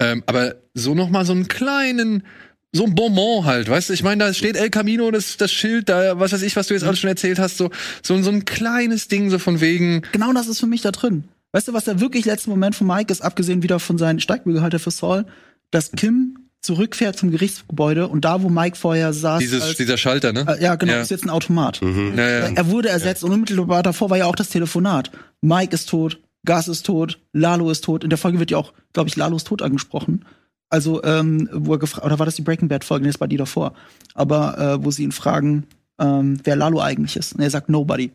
[0.00, 2.24] Ähm, aber so noch mal so einen kleinen,
[2.72, 3.92] so ein Bonbon halt, weißt du?
[3.92, 6.74] Ich meine, da steht El Camino, das, das Schild, da, was weiß ich, was du
[6.74, 7.70] jetzt alles schon erzählt hast, so,
[8.02, 10.02] so, so ein kleines Ding, so von wegen.
[10.10, 11.24] Genau das ist für mich da drin.
[11.52, 14.80] Weißt du, was der wirklich letzte Moment von Mike ist, abgesehen wieder von seinen Steigbügelhalter
[14.80, 15.24] für Saul,
[15.70, 19.38] dass Kim zurückfährt zum Gerichtsgebäude und da, wo Mike vorher saß.
[19.40, 20.46] Dieses, als, dieser Schalter, ne?
[20.48, 21.00] Äh, ja, genau, ja.
[21.02, 21.82] ist jetzt ein Automat.
[21.82, 22.14] Mhm.
[22.16, 22.38] Ja, ja.
[22.54, 25.10] Er wurde ersetzt und unmittelbar davor war ja auch das Telefonat.
[25.42, 28.02] Mike ist tot, Gas ist tot, Lalo ist tot.
[28.02, 30.24] In der Folge wird ja auch, glaube ich, Lalo ist tot angesprochen.
[30.70, 33.04] Also, ähm, wo er gefragt, oder war das die Breaking Bad Folge?
[33.04, 33.74] Nee, das war die davor.
[34.14, 35.64] Aber, äh, wo sie ihn fragen,
[36.00, 37.34] ähm, wer Lalo eigentlich ist.
[37.34, 38.10] Und er sagt Nobody.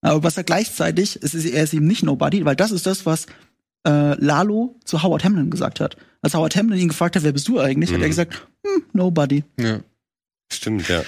[0.00, 3.06] Aber was er gleichzeitig, es ist, er ist ihm nicht Nobody, weil das ist das,
[3.06, 3.26] was
[3.86, 5.96] äh, Lalo zu Howard Hamlin gesagt hat.
[6.20, 7.94] Als Howard Hamlin ihn gefragt hat, wer bist du eigentlich, mhm.
[7.94, 8.10] hat er mhm.
[8.10, 9.44] gesagt, hm, nobody.
[9.58, 9.80] Ja.
[10.52, 11.02] Stimmt, ja.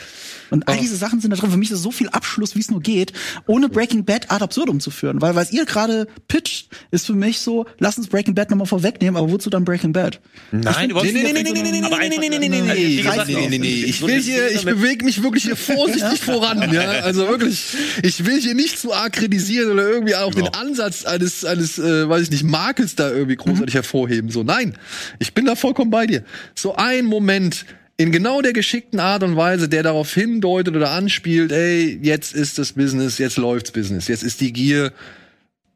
[0.51, 1.51] Und all diese Sachen sind da drin.
[1.51, 3.13] Für mich ist so viel Abschluss, wie es nur geht,
[3.47, 5.21] ohne Breaking Bad ad absurdum zu führen.
[5.21, 9.17] Weil was ihr gerade pitcht, ist für mich so, lass uns Breaking Bad nochmal vorwegnehmen,
[9.17, 10.21] aber wozu dann Breaking Bad?
[10.53, 13.59] Nein, du wolltest nee, nee, nee, nee, nee, nee, nee, nee, nee, nee, nee, nee,
[13.59, 16.83] nee, Ich will hier, ich bewege mich wirklich hier vorsichtig voran, ja.
[17.03, 21.45] Also wirklich, ich will hier nicht zu arg kritisieren oder irgendwie auch den Ansatz eines,
[21.45, 24.31] eines, äh, weiß ich nicht, Makels da irgendwie großartig hervorheben.
[24.31, 24.77] So, nein.
[25.19, 26.25] Ich bin da vollkommen bei dir.
[26.55, 27.65] So ein Moment,
[27.97, 32.59] in genau der geschickten Art und Weise, der darauf hindeutet oder anspielt, ey, jetzt ist
[32.59, 34.93] das Business, jetzt läuft's Business, jetzt ist die Gier,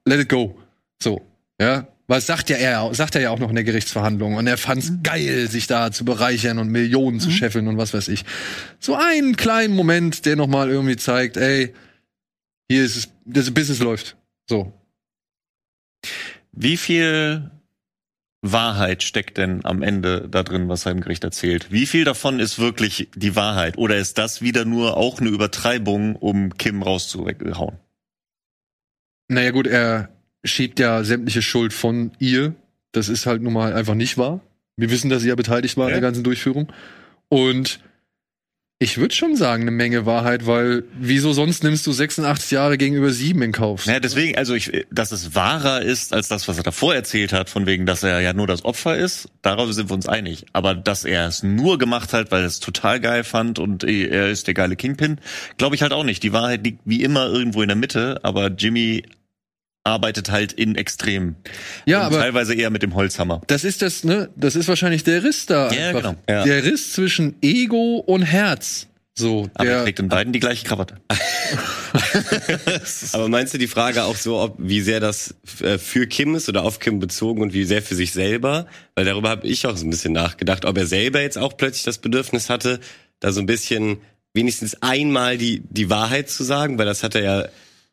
[0.05, 0.59] let it go.
[1.03, 1.23] So,
[1.61, 1.87] ja.
[2.11, 4.37] Was sagt ja er, sagt er ja auch noch in der Gerichtsverhandlung.
[4.37, 5.03] Und er fand's mhm.
[5.03, 7.21] geil, sich da zu bereichern und Millionen mhm.
[7.21, 8.25] zu scheffeln und was weiß ich.
[8.81, 11.75] So einen kleinen Moment, der nochmal irgendwie zeigt, ey,
[12.71, 14.17] hier ist es, das Business läuft.
[14.49, 14.73] So.
[16.53, 17.51] Wie viel
[18.41, 21.73] Wahrheit steckt denn am Ende da drin, was er im Gericht erzählt?
[21.73, 23.77] Wie viel davon ist wirklich die Wahrheit?
[23.79, 27.79] Oder ist das wieder nur auch eine Übertreibung, um Kim rauszuhauen?
[29.29, 30.09] Naja gut, er
[30.45, 32.55] schiebt ja sämtliche Schuld von ihr.
[32.93, 34.41] Das ist halt nun mal einfach nicht wahr.
[34.77, 35.97] Wir wissen, dass sie ja beteiligt war ja.
[35.97, 36.73] an der ganzen Durchführung.
[37.29, 37.81] Und
[38.81, 43.11] ich würde schon sagen, eine Menge Wahrheit, weil wieso sonst nimmst du 86 Jahre gegenüber
[43.11, 43.87] sieben in Kauf?
[43.87, 47.51] Ja, deswegen, also ich, dass es wahrer ist als das, was er davor erzählt hat,
[47.51, 50.47] von wegen, dass er ja nur das Opfer ist, darauf sind wir uns einig.
[50.53, 54.31] Aber dass er es nur gemacht hat, weil er es total geil fand und er
[54.31, 55.21] ist der geile Kingpin,
[55.57, 56.23] glaube ich halt auch nicht.
[56.23, 59.03] Die Wahrheit liegt wie immer irgendwo in der Mitte, aber Jimmy
[59.85, 61.37] arbeitet halt in Extrem.
[61.87, 63.41] Ja, und aber teilweise eher mit dem Holzhammer.
[63.47, 64.31] Das ist das, ne?
[64.37, 65.73] Das ist wahrscheinlich der Riss da.
[65.73, 66.03] Ja, einfach.
[66.03, 66.17] genau.
[66.29, 66.45] Ja.
[66.45, 68.89] Der Riss zwischen Ego und Herz.
[69.19, 71.01] So, aber er trägt in beiden die gleiche Krawatte.
[73.13, 76.49] Aber meinst du die Frage auch so, ob wie sehr das äh, für Kim ist
[76.49, 78.69] oder auf Kim bezogen und wie sehr für sich selber?
[78.95, 81.83] Weil darüber habe ich auch so ein bisschen nachgedacht, ob er selber jetzt auch plötzlich
[81.83, 82.79] das Bedürfnis hatte,
[83.19, 83.99] da so ein bisschen
[84.35, 87.49] wenigstens einmal die die Wahrheit zu sagen, weil das hat er ja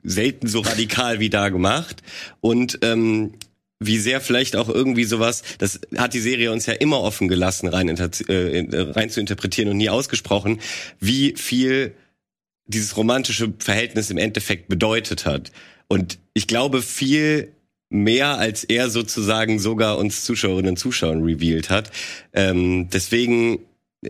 [0.05, 2.01] selten so radikal wie da gemacht.
[2.41, 3.33] Und ähm,
[3.79, 7.67] wie sehr vielleicht auch irgendwie sowas, das hat die Serie uns ja immer offen gelassen,
[7.67, 10.59] rein, äh, rein zu interpretieren und nie ausgesprochen,
[10.99, 11.93] wie viel
[12.67, 15.51] dieses romantische Verhältnis im Endeffekt bedeutet hat.
[15.87, 17.51] Und ich glaube, viel
[17.89, 21.91] mehr als er sozusagen sogar uns Zuschauerinnen und Zuschauern revealed hat.
[22.33, 23.59] Ähm, deswegen,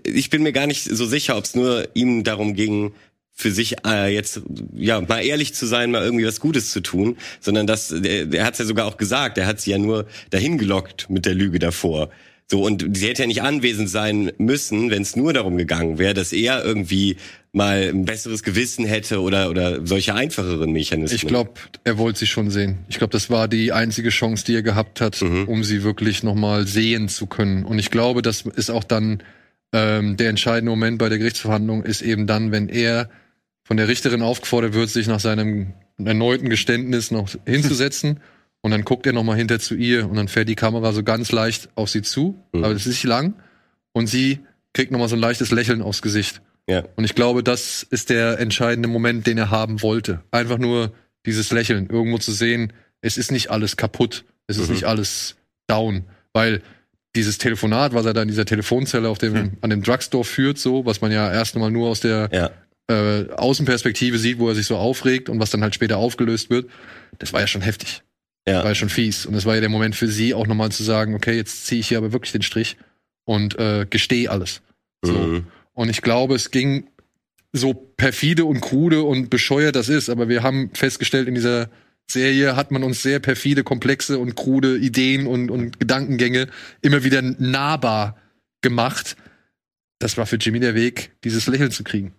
[0.04, 2.94] ich bin mir gar nicht so sicher, ob es nur ihm darum ging,
[3.38, 4.42] für sich äh, jetzt
[4.74, 8.46] ja mal ehrlich zu sein, mal irgendwie was Gutes zu tun, sondern das, er, er
[8.46, 11.36] hat es ja sogar auch gesagt, er hat sie ja nur dahin gelockt mit der
[11.36, 12.10] Lüge davor.
[12.48, 16.14] So und sie hätte ja nicht anwesend sein müssen, wenn es nur darum gegangen wäre,
[16.14, 17.18] dass er irgendwie
[17.52, 21.16] mal ein besseres Gewissen hätte oder oder solche einfacheren Mechanismen.
[21.16, 21.52] Ich glaube,
[21.84, 22.78] er wollte sie schon sehen.
[22.88, 25.48] Ich glaube, das war die einzige Chance, die er gehabt hat, mhm.
[25.48, 27.66] um sie wirklich noch mal sehen zu können.
[27.66, 29.24] Und ich glaube, das ist auch dann
[29.74, 33.10] ähm, der entscheidende Moment bei der Gerichtsverhandlung ist eben dann, wenn er
[33.66, 38.22] von der Richterin aufgefordert wird, sich nach seinem erneuten Geständnis noch hinzusetzen.
[38.62, 41.04] und dann guckt er noch mal hinter zu ihr und dann fährt die Kamera so
[41.04, 42.64] ganz leicht auf sie zu, mhm.
[42.64, 43.34] aber es ist nicht lang.
[43.92, 44.40] Und sie
[44.74, 46.42] kriegt noch mal so ein leichtes Lächeln aufs Gesicht.
[46.68, 46.84] Ja.
[46.96, 50.22] Und ich glaube, das ist der entscheidende Moment, den er haben wollte.
[50.32, 50.94] Einfach nur
[51.26, 54.74] dieses Lächeln, irgendwo zu sehen, es ist nicht alles kaputt, es ist mhm.
[54.74, 55.36] nicht alles
[55.68, 56.62] down, weil
[57.16, 59.58] dieses Telefonat, was er da in dieser Telefonzelle auf dem, mhm.
[59.62, 62.52] an dem Drugstore führt, so, was man ja erst einmal nur aus der ja
[62.88, 66.70] äh, Außenperspektive sieht, wo er sich so aufregt und was dann halt später aufgelöst wird,
[67.20, 68.04] das war ja schon heftig.
[68.48, 68.56] Ja.
[68.56, 69.26] Das war ja schon fies.
[69.26, 71.80] Und das war ja der Moment für sie auch nochmal zu sagen, okay, jetzt ziehe
[71.80, 72.78] ich hier aber wirklich den Strich
[73.26, 74.62] und äh, gestehe alles.
[75.04, 75.14] So.
[75.14, 75.48] Mhm.
[75.74, 76.88] Und ich glaube, es ging
[77.52, 81.70] so perfide und krude und bescheuert das ist, aber wir haben festgestellt, in dieser
[82.10, 86.48] Serie hat man uns sehr perfide, komplexe und krude Ideen und, und Gedankengänge
[86.82, 88.18] immer wieder nahbar
[88.62, 89.16] gemacht.
[90.00, 92.14] Das war für Jimmy der Weg, dieses Lächeln zu kriegen.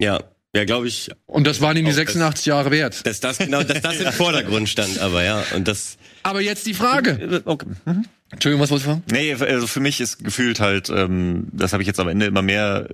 [0.00, 0.20] Ja,
[0.54, 1.10] ja, glaube ich.
[1.26, 3.06] Und das waren ihm die 86 Jahre wert.
[3.06, 5.98] Dass das genau, dass das im Vordergrund stand, aber ja, und das.
[6.22, 7.42] Aber jetzt die Frage.
[7.44, 7.66] Okay.
[7.84, 8.06] Mhm.
[8.30, 9.04] Entschuldigung, was wolltest du fragen?
[9.10, 12.42] Nee, also für mich ist gefühlt halt, ähm, das habe ich jetzt am Ende immer
[12.42, 12.88] mehr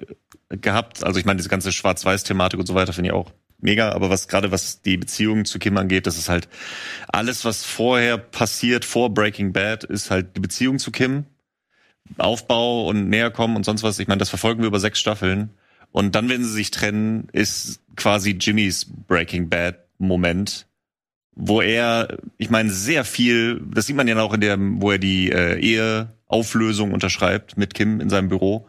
[0.48, 1.02] gehabt.
[1.04, 4.28] Also ich meine, diese ganze Schwarz-Weiß-Thematik und so weiter finde ich auch mega, aber was
[4.28, 6.48] gerade was die Beziehung zu Kim angeht, das ist halt
[7.08, 11.24] alles, was vorher passiert, vor Breaking Bad, ist halt die Beziehung zu Kim.
[12.18, 13.98] Aufbau und näher kommen und sonst was.
[13.98, 15.50] Ich meine, das verfolgen wir über sechs Staffeln.
[15.94, 20.66] Und dann, wenn sie sich trennen, ist quasi Jimmys Breaking Bad Moment,
[21.36, 24.98] wo er, ich meine, sehr viel, das sieht man ja auch in der, wo er
[24.98, 28.66] die äh, Eheauflösung unterschreibt mit Kim in seinem Büro.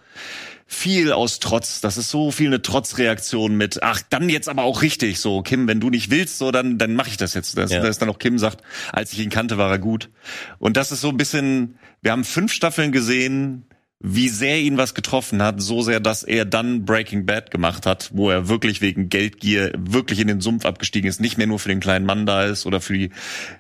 [0.68, 4.84] Viel aus Trotz, das ist so viel eine Trotzreaktion mit, ach, dann jetzt aber auch
[4.84, 7.58] richtig, so, Kim, wenn du nicht willst, so, dann, dann mache ich das jetzt.
[7.58, 7.80] Das, ja.
[7.80, 8.62] das ist dann auch Kim sagt,
[8.92, 10.12] als ich ihn kannte, war er gut.
[10.60, 13.66] Und das ist so ein bisschen, wir haben fünf Staffeln gesehen,
[14.00, 18.12] wie sehr ihn was getroffen hat, so sehr, dass er dann Breaking Bad gemacht hat,
[18.14, 21.70] wo er wirklich wegen Geldgier wirklich in den Sumpf abgestiegen ist, nicht mehr nur für
[21.70, 23.10] den kleinen Mann da ist oder für die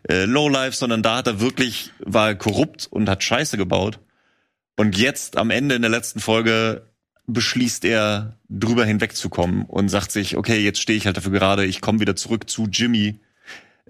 [0.09, 3.99] äh, Lowlife, sondern da hat er wirklich, war er korrupt und hat Scheiße gebaut.
[4.77, 6.89] Und jetzt am Ende in der letzten Folge
[7.27, 11.81] beschließt er, drüber hinwegzukommen und sagt sich, okay, jetzt stehe ich halt dafür gerade, ich
[11.81, 13.19] komme wieder zurück zu Jimmy,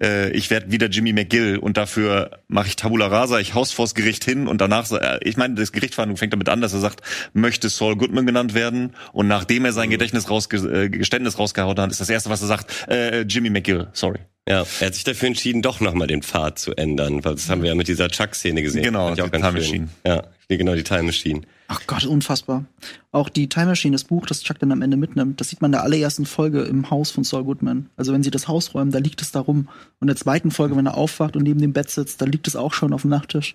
[0.00, 3.94] äh, ich werde wieder Jimmy McGill und dafür mache ich Tabula Rasa, ich haus vors
[3.94, 7.00] Gericht hin und danach, äh, ich meine, das Gerichtsverhandlung fängt damit an, dass er sagt,
[7.32, 11.90] möchte Saul Goodman genannt werden und nachdem er sein Gedächtnis rausge äh, Geständnis rausgehauen hat,
[11.90, 14.18] ist das erste, was er sagt, äh, Jimmy McGill, sorry.
[14.48, 17.62] Ja, er hat sich dafür entschieden, doch nochmal den Pfad zu ändern, weil das haben
[17.62, 18.84] wir ja mit dieser Chuck-Szene gesehen.
[18.84, 19.88] Genau, die Time Machine.
[20.06, 21.42] Ja, genau, die Time Machine.
[21.68, 22.64] Ach Gott, unfassbar.
[23.10, 25.70] Auch die Time Machine, das Buch, das Chuck dann am Ende mitnimmt, das sieht man
[25.70, 27.88] in der allerersten Folge im Haus von Saul Goodman.
[27.96, 29.68] Also wenn sie das Haus räumen, da liegt es da rum.
[30.00, 32.46] Und in der zweiten Folge, wenn er aufwacht und neben dem Bett sitzt, da liegt
[32.46, 33.54] es auch schon auf dem Nachttisch.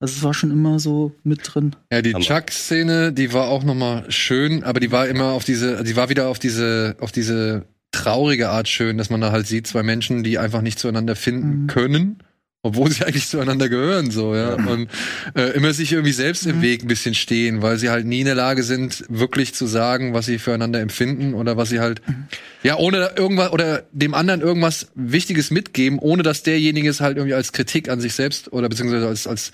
[0.00, 1.76] Also es war schon immer so mit drin.
[1.92, 5.94] Ja, die Chuck-Szene, die war auch nochmal schön, aber die war immer auf diese, die
[5.94, 9.84] war wieder auf diese, auf diese traurige Art schön, dass man da halt sieht, zwei
[9.84, 11.66] Menschen, die einfach nicht zueinander finden mhm.
[11.68, 12.18] können,
[12.64, 14.54] obwohl sie eigentlich zueinander gehören, so, ja.
[14.54, 14.88] Und
[15.34, 16.62] äh, immer sich irgendwie selbst im mhm.
[16.62, 20.14] Weg ein bisschen stehen, weil sie halt nie in der Lage sind, wirklich zu sagen,
[20.14, 22.26] was sie füreinander empfinden oder was sie halt, mhm.
[22.62, 27.34] ja, ohne irgendwas oder dem anderen irgendwas Wichtiges mitgeben, ohne dass derjenige es halt irgendwie
[27.34, 29.52] als Kritik an sich selbst oder beziehungsweise als, als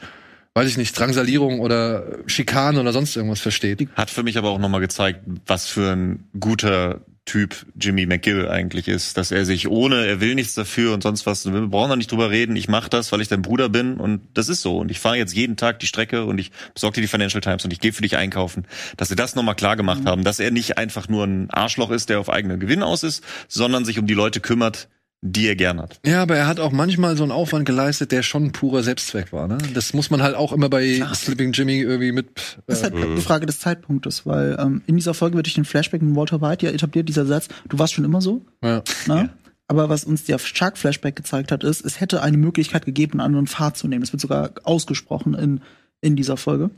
[0.55, 3.89] weiß ich nicht, Drangsalierung oder Schikanen oder sonst irgendwas versteht.
[3.95, 8.89] Hat für mich aber auch nochmal gezeigt, was für ein guter Typ Jimmy McGill eigentlich
[8.89, 11.97] ist, dass er sich ohne, er will nichts dafür und sonst was, wir brauchen da
[11.97, 14.79] nicht drüber reden, ich mache das, weil ich dein Bruder bin und das ist so
[14.79, 17.67] und ich fahre jetzt jeden Tag die Strecke und ich besorge dir die Financial Times
[17.67, 18.67] und ich gehe für dich einkaufen,
[18.97, 20.09] dass sie das nochmal klar gemacht mhm.
[20.09, 23.23] haben, dass er nicht einfach nur ein Arschloch ist, der auf eigenen Gewinn aus ist,
[23.47, 24.89] sondern sich um die Leute kümmert,
[25.21, 26.01] die er gern hat.
[26.07, 29.49] Ja, aber er hat auch manchmal so einen Aufwand geleistet, der schon purer Selbstzweck war.
[29.49, 29.59] Ne?
[29.75, 31.15] Das muss man halt auch immer bei Ach.
[31.15, 32.27] Slipping Jimmy irgendwie mit.
[32.27, 35.55] Äh, das ist halt die Frage des Zeitpunktes, weil ähm, in dieser Folge wird durch
[35.55, 38.45] den Flashback mit Walter White ja etabliert dieser Satz: Du warst schon immer so.
[38.63, 38.83] Ja.
[39.07, 39.15] Ne?
[39.15, 39.29] ja.
[39.67, 43.47] Aber was uns der Shark-Flashback gezeigt hat, ist, es hätte eine Möglichkeit gegeben, einen anderen
[43.47, 44.01] Pfad zu nehmen.
[44.01, 45.61] Das wird sogar ausgesprochen in,
[46.01, 46.71] in dieser Folge.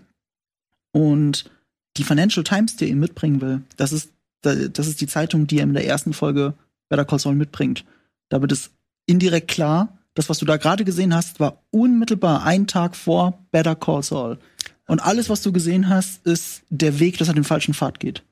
[0.92, 1.48] Und
[1.96, 4.10] die Financial Times, die er ihm mitbringen will, das ist,
[4.42, 6.54] das ist die Zeitung, die er in der ersten Folge
[6.88, 7.84] Better Call Saul mitbringt.
[8.30, 8.70] Da wird es
[9.06, 13.76] indirekt klar, das, was du da gerade gesehen hast, war unmittelbar ein Tag vor Better
[13.76, 14.38] Call Saul.
[14.86, 18.24] Und alles, was du gesehen hast, ist der Weg, dass er den falschen Pfad geht.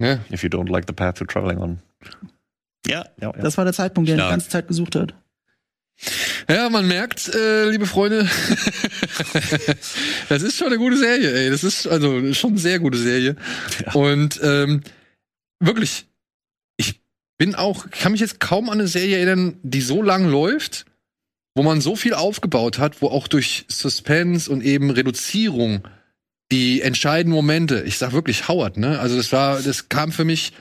[0.00, 0.20] Yeah.
[0.32, 1.80] If you don't like the path you're traveling on.
[2.86, 3.32] Ja, ja, ja.
[3.32, 5.14] Das war der Zeitpunkt, den er die ganze Zeit gesucht hat.
[6.48, 8.22] Ja, man merkt, äh, liebe Freunde,
[10.28, 11.50] das ist schon eine gute Serie, ey.
[11.50, 13.36] Das ist also schon eine sehr gute Serie.
[13.84, 13.92] Ja.
[13.92, 14.80] Und ähm,
[15.60, 16.06] wirklich,
[17.40, 20.84] bin auch, kann mich jetzt kaum an eine Serie erinnern, die so lang läuft,
[21.54, 25.88] wo man so viel aufgebaut hat, wo auch durch Suspense und eben Reduzierung
[26.52, 29.00] die entscheidenden Momente, ich sag wirklich Howard, ne?
[29.00, 30.52] Also das war, das kam für mich,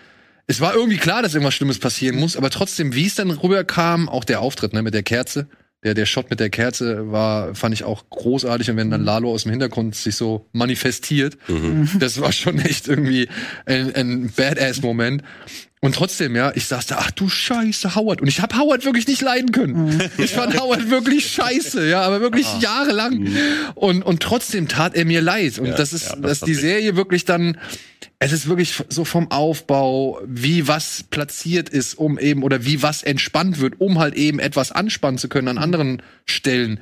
[0.48, 4.08] es war irgendwie klar, dass irgendwas Schlimmes passieren muss, aber trotzdem, wie es dann rüberkam,
[4.08, 5.50] auch der Auftritt, ne, mit der Kerze,
[5.84, 8.70] der, der Shot mit der Kerze war, fand ich auch großartig.
[8.70, 11.90] Und wenn dann Lalo aus dem Hintergrund sich so manifestiert, mhm.
[12.00, 13.30] das war schon echt irgendwie
[13.66, 15.24] ein, ein Badass-Moment.
[15.82, 18.22] Und trotzdem, ja, ich saß da, ach du Scheiße, Howard.
[18.22, 19.86] Und ich habe Howard wirklich nicht leiden können.
[19.86, 20.02] Mhm.
[20.18, 22.60] Ich fand Howard wirklich scheiße, ja, aber wirklich ah.
[22.60, 23.20] jahrelang.
[23.20, 23.38] Mhm.
[23.76, 25.58] Und, und trotzdem tat er mir leid.
[25.58, 27.58] Und ja, das ist, ja, das dass die Serie wirklich dann,
[28.20, 33.02] es ist wirklich so vom Aufbau, wie was platziert ist, um eben, oder wie was
[33.02, 36.82] entspannt wird, um halt eben etwas anspannen zu können an anderen Stellen.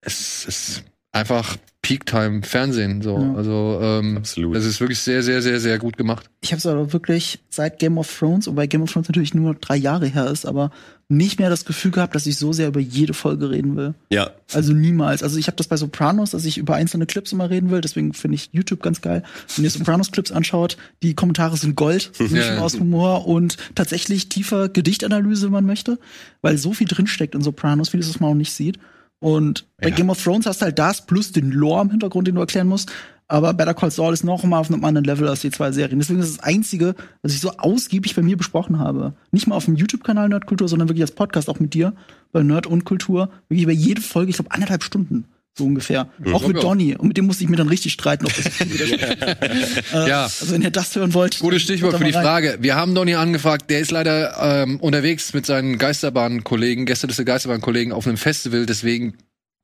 [0.00, 0.82] Es ist
[1.16, 1.56] einfach
[1.86, 3.00] Peak-Time Fernsehen.
[3.00, 3.16] So.
[3.16, 3.34] Ja.
[3.34, 4.56] Also ähm, Absolut.
[4.56, 6.28] das ist wirklich sehr, sehr, sehr, sehr gut gemacht.
[6.40, 9.54] Ich habe es aber wirklich seit Game of Thrones, wobei Game of Thrones natürlich nur
[9.54, 10.72] drei Jahre her ist, aber
[11.08, 13.94] nicht mehr das Gefühl gehabt, dass ich so sehr über jede Folge reden will.
[14.10, 14.32] Ja.
[14.52, 15.22] Also niemals.
[15.22, 17.80] Also ich habe das bei Sopranos, dass ich über einzelne Clips immer reden will.
[17.80, 19.22] Deswegen finde ich YouTube ganz geil.
[19.54, 22.58] Wenn ihr Sopranos-Clips anschaut, die Kommentare sind Gold, ja.
[22.58, 26.00] aus Humor und tatsächlich tiefer Gedichtanalyse, wenn man möchte,
[26.42, 28.80] weil so viel drinsteckt in Sopranos, vieles, was man auch nicht sieht.
[29.18, 29.94] Und bei ja.
[29.94, 32.68] Game of Thrones hast du halt das plus den Lore im Hintergrund, den du erklären
[32.68, 32.92] musst.
[33.28, 35.98] Aber Better Call Saul ist noch mal auf einem anderen Level als die zwei Serien.
[35.98, 39.14] Deswegen ist das Einzige, was ich so ausgiebig bei mir besprochen habe.
[39.32, 41.92] Nicht mal auf dem YouTube-Kanal Nerdkultur, sondern wirklich als Podcast auch mit dir
[42.30, 43.30] bei Nerd und Kultur.
[43.48, 45.24] Wirklich über jede Folge, ich glaube, anderthalb Stunden.
[45.58, 46.10] So ungefähr.
[46.18, 46.34] Mhm.
[46.34, 46.94] Auch mit Donny.
[46.96, 48.26] Und mit dem musste ich mir dann richtig streiten.
[48.26, 50.24] Ob das äh, ja.
[50.24, 51.38] Also wenn ihr das hören wollt.
[51.38, 52.58] Gutes Stichwort für die Frage.
[52.60, 53.70] Wir haben Donny angefragt.
[53.70, 58.66] Der ist leider ähm, unterwegs mit seinen Geisterbahnkollegen, Gäste des Geisterbahnkollegen auf einem Festival.
[58.66, 59.14] Deswegen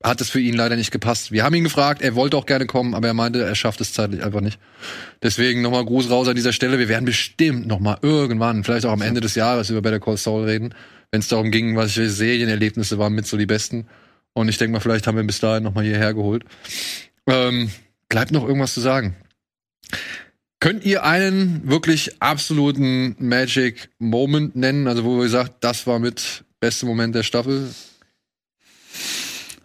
[0.02, 1.30] hat es für ihn leider nicht gepasst.
[1.30, 3.92] Wir haben ihn gefragt, er wollte auch gerne kommen, aber er meinte, er schafft es
[3.92, 4.58] zeitlich einfach nicht.
[5.22, 6.78] Deswegen nochmal Gruß raus an dieser Stelle.
[6.78, 10.44] Wir werden bestimmt nochmal irgendwann, vielleicht auch am Ende des Jahres über Better Call Saul
[10.44, 10.74] reden,
[11.10, 13.86] wenn es darum ging, was für Serienerlebnisse waren mit so die besten.
[14.34, 16.44] Und ich denke mal, vielleicht haben wir ihn bis dahin noch mal hierher geholt.
[17.26, 17.70] Ähm,
[18.08, 19.16] bleibt noch irgendwas zu sagen?
[20.60, 24.86] Könnt ihr einen wirklich absoluten Magic Moment nennen?
[24.86, 27.68] Also, wo ihr sagt, das war mit beste Moment der Staffel?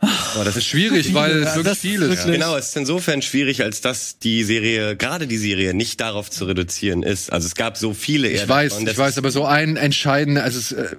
[0.02, 2.26] Oh, das ist schwierig, weil es wirklich viel ist.
[2.26, 6.46] Genau, es ist insofern schwierig, als dass die Serie, gerade die Serie, nicht darauf zu
[6.46, 7.32] reduzieren ist.
[7.32, 8.30] Also es gab so viele.
[8.30, 10.96] Ich weiß, davon, ich weiß, aber so ein entscheidender, also es äh,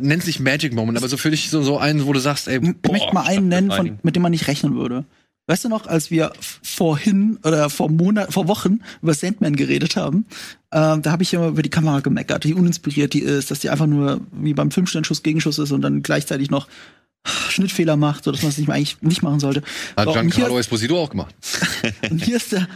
[0.00, 2.60] nennt sich Magic Moment, aber so für dich so, so einen, wo du sagst, ey,
[2.60, 5.04] boah, ich möchte mal einen nennen, von, mit dem man nicht rechnen würde.
[5.48, 10.26] Weißt du noch, als wir vorhin oder vor Monat, vor Wochen über Sandman geredet haben,
[10.72, 13.70] äh, da habe ich immer über die Kamera gemeckert, wie uninspiriert die ist, dass die
[13.70, 16.66] einfach nur wie beim Fünfsternschuss Gegenschuss ist und dann gleichzeitig noch
[17.26, 19.62] Schnittfehler macht, so dass man es nicht eigentlich nicht machen sollte.
[19.96, 21.34] Hat Giancarlo Esposito auch gemacht.
[22.10, 22.68] und hier ist der,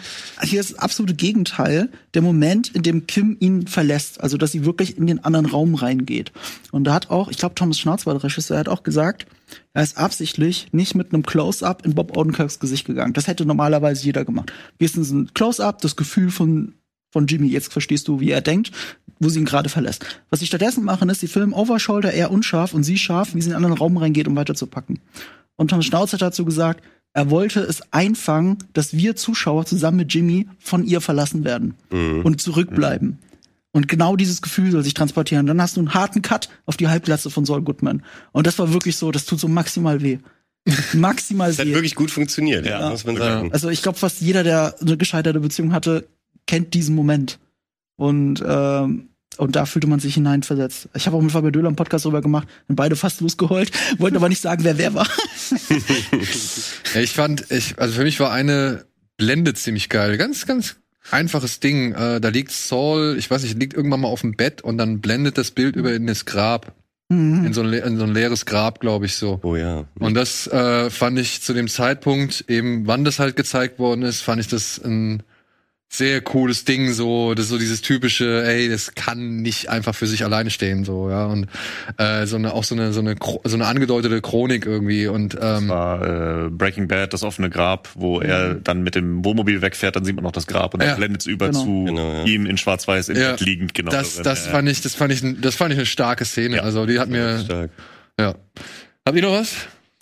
[0.43, 4.65] hier ist das absolute Gegenteil, der Moment, in dem Kim ihn verlässt, also dass sie
[4.65, 6.33] wirklich in den anderen Raum reingeht.
[6.73, 9.27] Und da hat auch, ich glaube, Thomas Schnauz war der Regisseur, hat auch gesagt,
[9.73, 13.13] er ist absichtlich nicht mit einem Close-up in Bob Odenkirks Gesicht gegangen.
[13.13, 14.53] Das hätte normalerweise jeder gemacht.
[14.79, 16.75] Wenigstens ein Close-up, das Gefühl von
[17.11, 17.49] von Jimmy.
[17.49, 18.73] Jetzt verstehst du, wie er denkt,
[19.19, 20.05] wo sie ihn gerade verlässt.
[20.31, 23.51] Was sie stattdessen machen, ist, sie filmen Overshoulder eher unscharf und sie scharf, wie sie
[23.51, 25.01] in einen anderen Raum reingeht, um weiterzupacken.
[25.57, 26.83] Und Tom Schnauz hat dazu gesagt,
[27.13, 32.23] er wollte es einfangen, dass wir Zuschauer zusammen mit Jimmy von ihr verlassen werden mhm.
[32.23, 33.19] und zurückbleiben.
[33.73, 35.47] Und genau dieses Gefühl soll sich transportieren.
[35.47, 38.03] Dann hast du einen harten Cut auf die Halbglatze von Saul Goodman.
[38.33, 40.19] Und das war wirklich so, das tut so maximal weh.
[40.93, 41.57] maximal weh.
[41.57, 42.91] Das hat wirklich gut funktioniert, ja, ja.
[42.91, 43.53] muss man sagen.
[43.53, 46.09] Also ich glaube, fast jeder, der eine gescheiterte Beziehung hatte,
[46.51, 47.39] kennt diesen Moment.
[47.97, 50.89] Und ähm, und da fühlte man sich hineinversetzt.
[50.95, 54.17] Ich habe auch mit Fabio Döler einen Podcast darüber gemacht und beide fast losgeheult, wollten
[54.17, 55.07] aber nicht sagen, wer wer war.
[56.95, 58.85] ich fand, ich, also für mich war eine
[59.17, 60.19] Blende ziemlich geil.
[60.19, 60.77] Ganz, ganz
[61.11, 61.93] einfaches Ding.
[61.93, 65.01] Äh, da liegt Saul, ich weiß nicht, liegt irgendwann mal auf dem Bett und dann
[65.01, 66.75] blendet das Bild über in das Grab.
[67.09, 67.45] Mhm.
[67.45, 69.39] In, so ein, in so ein leeres Grab, glaube ich so.
[69.43, 69.85] Oh ja.
[70.01, 74.23] Und das äh, fand ich zu dem Zeitpunkt, eben wann das halt gezeigt worden ist,
[74.23, 75.23] fand ich das ein
[75.93, 80.07] sehr cooles Ding, so, das ist so dieses typische, ey, das kann nicht einfach für
[80.07, 81.49] sich alleine stehen, so, ja, und
[81.99, 85.41] äh, so eine, auch so eine, so eine, so eine angedeutete Chronik irgendwie und ähm,
[85.41, 89.97] das war äh, Breaking Bad, das offene Grab, wo er dann mit dem Wohnmobil wegfährt,
[89.97, 91.65] dann sieht man noch das Grab und dann ja, blendet es über genau.
[91.65, 92.25] zu genau, ja.
[92.25, 93.91] ihm in Schwarz-Weiß im ja, Bett liegend, genau.
[93.91, 96.87] Das, das fand ich, das fand ich, das fand ich eine starke Szene, ja, also
[96.87, 97.71] die hat mir, stark.
[98.19, 98.37] ja.
[99.05, 99.57] Habt ihr noch was?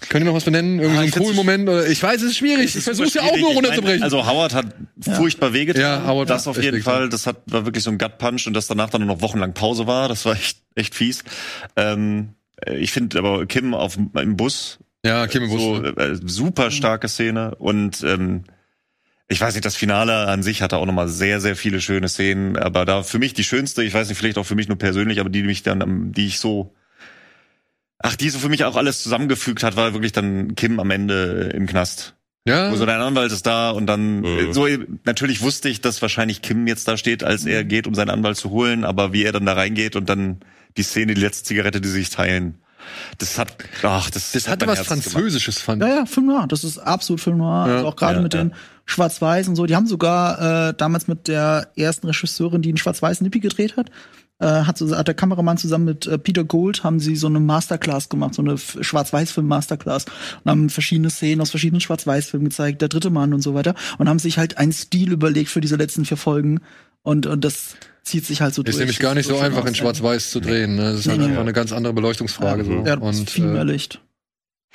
[0.08, 0.78] Könnt ihr noch was benennen?
[0.78, 1.68] Irgendwie ah, so einen coolen Moment?
[1.90, 2.76] Ich weiß, es ist schwierig.
[2.76, 4.02] ich versuche ja auch nur runterzubrechen.
[4.04, 4.66] Also Howard hat
[5.04, 5.14] ja.
[5.14, 5.82] furchtbar wehgetan.
[5.82, 7.08] Ja, Howard das auf jeden Fall.
[7.08, 10.08] Das hat, war wirklich so ein Gut-Punch und dass danach dann noch wochenlang Pause war.
[10.08, 11.24] Das war echt, echt fies.
[11.74, 12.34] Ähm,
[12.66, 14.78] ich finde aber Kim auf, im Bus.
[15.04, 15.60] Ja, Kim im Bus.
[15.60, 18.44] So, äh, super starke Szene und, ähm,
[19.30, 22.56] ich weiß nicht, das Finale an sich hatte auch nochmal sehr, sehr viele schöne Szenen,
[22.56, 25.20] aber da für mich die schönste, ich weiß nicht, vielleicht auch für mich nur persönlich,
[25.20, 26.74] aber die mich dann, die ich so
[28.00, 31.50] Ach, die so für mich auch alles zusammengefügt hat, war wirklich dann Kim am Ende
[31.54, 32.14] im Knast.
[32.46, 32.72] Ja.
[32.72, 34.52] Wo so dein Anwalt ist da und dann mhm.
[34.52, 34.66] so
[35.04, 38.36] natürlich wusste ich, dass wahrscheinlich Kim jetzt da steht, als er geht, um seinen Anwalt
[38.36, 40.38] zu holen, aber wie er dann da reingeht und dann
[40.76, 42.58] die Szene, die letzte Zigarette, die sie sich teilen.
[43.18, 45.64] Das hat, ach, das, das hatte was Herz Französisches, gemacht.
[45.64, 45.88] fand ich.
[45.88, 46.46] Ja, ja, Film Noir.
[46.48, 47.66] Das ist absolut Film Noir.
[47.68, 47.74] Ja.
[47.76, 48.44] Also auch gerade ja, mit ja.
[48.44, 48.54] den
[48.86, 49.66] Schwarz-Weiß und so.
[49.66, 53.90] Die haben sogar äh, damals mit der ersten Regisseurin, die einen Schwarz-Weiß Nippi gedreht hat,
[54.40, 57.40] äh, hat, so, hat der Kameramann zusammen mit äh, Peter Gold haben sie so eine
[57.40, 60.06] Masterclass gemacht, so eine Schwarz-Weiß-Film-Masterclass
[60.44, 64.08] und haben verschiedene Szenen aus verschiedenen Schwarz-Weiß-Filmen gezeigt, der dritte Mann und so weiter und
[64.08, 66.60] haben sich halt einen Stil überlegt für diese letzten vier Folgen
[67.02, 68.74] und, und das zieht sich halt so ist durch.
[68.74, 70.76] Ist nämlich gar nicht so einfach in Schwarz-Weiß zu drehen.
[70.76, 70.92] Ne?
[70.92, 72.62] Das ist halt nee, einfach eine ganz andere Beleuchtungsfrage.
[72.62, 72.86] Ja, so.
[72.86, 74.00] Ja, und viel mehr äh, Licht.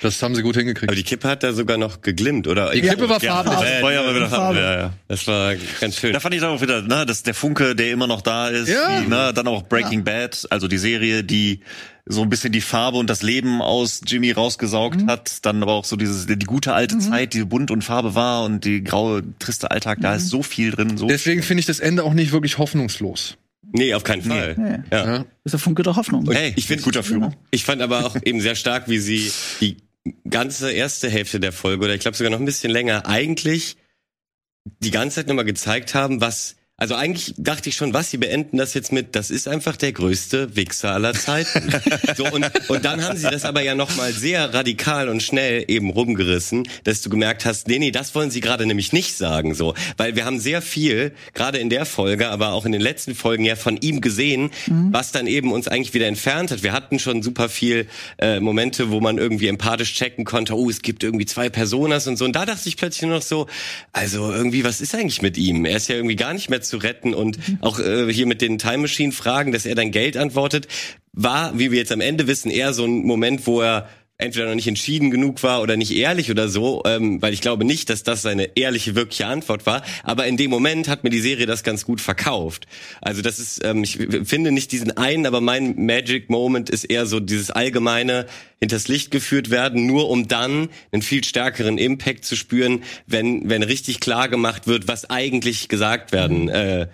[0.00, 0.90] Das haben sie gut hingekriegt.
[0.90, 2.72] Aber die Kippe hat da sogar noch geglimmt, oder?
[2.72, 3.54] Die Kippe war farblich.
[3.54, 4.58] Ja, das war ja wieder Farbe.
[4.58, 4.92] Ja, ja.
[5.06, 6.12] Das war ganz schön.
[6.12, 8.68] Da fand ich dann auch wieder, ne, dass der Funke, der immer noch da ist,
[8.68, 9.00] ja.
[9.00, 10.04] die, ne, dann auch Breaking ja.
[10.04, 11.60] Bad, also die Serie, die
[12.06, 15.10] so ein bisschen die Farbe und das Leben aus Jimmy rausgesaugt mhm.
[15.10, 17.00] hat, dann aber auch so dieses die gute alte mhm.
[17.00, 20.16] Zeit, die bunt und Farbe war und die graue triste Alltag, da mhm.
[20.16, 20.98] ist so viel drin.
[20.98, 23.38] So Deswegen finde ich das Ende auch nicht wirklich hoffnungslos.
[23.76, 24.54] Nee, auf keinen Fall.
[24.56, 24.78] Nee.
[24.92, 25.04] Ja.
[25.04, 25.18] ja.
[25.18, 26.30] Das ist der Funke der Hoffnung.
[26.30, 27.34] Hey, ich finde guter Führung.
[27.50, 29.78] Ich fand aber auch eben sehr stark, wie sie die
[30.30, 33.76] ganze erste Hälfte der Folge oder ich glaube sogar noch ein bisschen länger eigentlich
[34.78, 38.56] die ganze Zeit nochmal gezeigt haben, was also eigentlich dachte ich schon, was, sie beenden
[38.56, 41.72] das jetzt mit, das ist einfach der größte Wichser aller Zeiten.
[42.16, 45.90] so, und, und dann haben sie das aber ja nochmal sehr radikal und schnell eben
[45.90, 49.74] rumgerissen, dass du gemerkt hast, nee, nee, das wollen sie gerade nämlich nicht sagen, so.
[49.98, 53.44] Weil wir haben sehr viel, gerade in der Folge, aber auch in den letzten Folgen
[53.44, 54.92] ja von ihm gesehen, mhm.
[54.92, 56.64] was dann eben uns eigentlich wieder entfernt hat.
[56.64, 57.86] Wir hatten schon super viel
[58.18, 62.16] äh, Momente, wo man irgendwie empathisch checken konnte, oh, es gibt irgendwie zwei Personas und
[62.16, 62.24] so.
[62.24, 63.46] Und da dachte ich plötzlich nur noch so,
[63.92, 65.64] also irgendwie, was ist eigentlich mit ihm?
[65.66, 68.58] Er ist ja irgendwie gar nicht mehr zu retten und auch äh, hier mit den
[68.58, 70.68] Time Machine Fragen, dass er dann Geld antwortet,
[71.12, 74.54] war, wie wir jetzt am Ende wissen, eher so ein Moment, wo er entweder noch
[74.54, 78.04] nicht entschieden genug war oder nicht ehrlich oder so, ähm, weil ich glaube nicht, dass
[78.04, 79.82] das seine ehrliche, wirkliche Antwort war.
[80.04, 82.66] Aber in dem Moment hat mir die Serie das ganz gut verkauft.
[83.00, 87.06] Also das ist, ähm, ich finde nicht diesen einen, aber mein Magic Moment ist eher
[87.06, 88.26] so dieses allgemeine
[88.60, 93.64] hinters Licht geführt werden, nur um dann einen viel stärkeren Impact zu spüren, wenn wenn
[93.64, 96.48] richtig klar gemacht wird, was eigentlich gesagt werden.
[96.48, 96.86] Äh,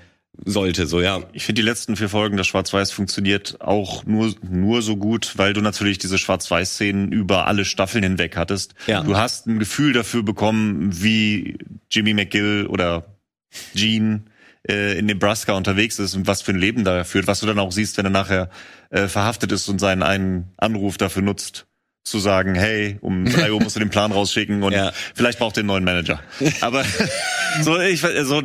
[0.44, 1.20] sollte, so ja.
[1.32, 5.52] Ich finde die letzten vier Folgen der Schwarz-Weiß funktioniert auch nur nur so gut, weil
[5.52, 8.74] du natürlich diese Schwarz-Weiß-Szenen über alle Staffeln hinweg hattest.
[8.86, 9.02] Ja.
[9.02, 11.58] Du hast ein Gefühl dafür bekommen, wie
[11.90, 13.16] Jimmy McGill oder
[13.74, 14.22] Gene
[14.68, 17.58] äh, in Nebraska unterwegs ist und was für ein Leben da führt, was du dann
[17.58, 18.50] auch siehst, wenn er nachher
[18.90, 21.66] äh, verhaftet ist und seinen einen Anruf dafür nutzt,
[22.04, 24.92] zu sagen, hey, um drei Uhr musst du den Plan rausschicken und ja.
[25.14, 26.20] vielleicht braucht ihr einen neuen Manager.
[26.60, 26.84] Aber
[27.62, 28.42] so, ich, so,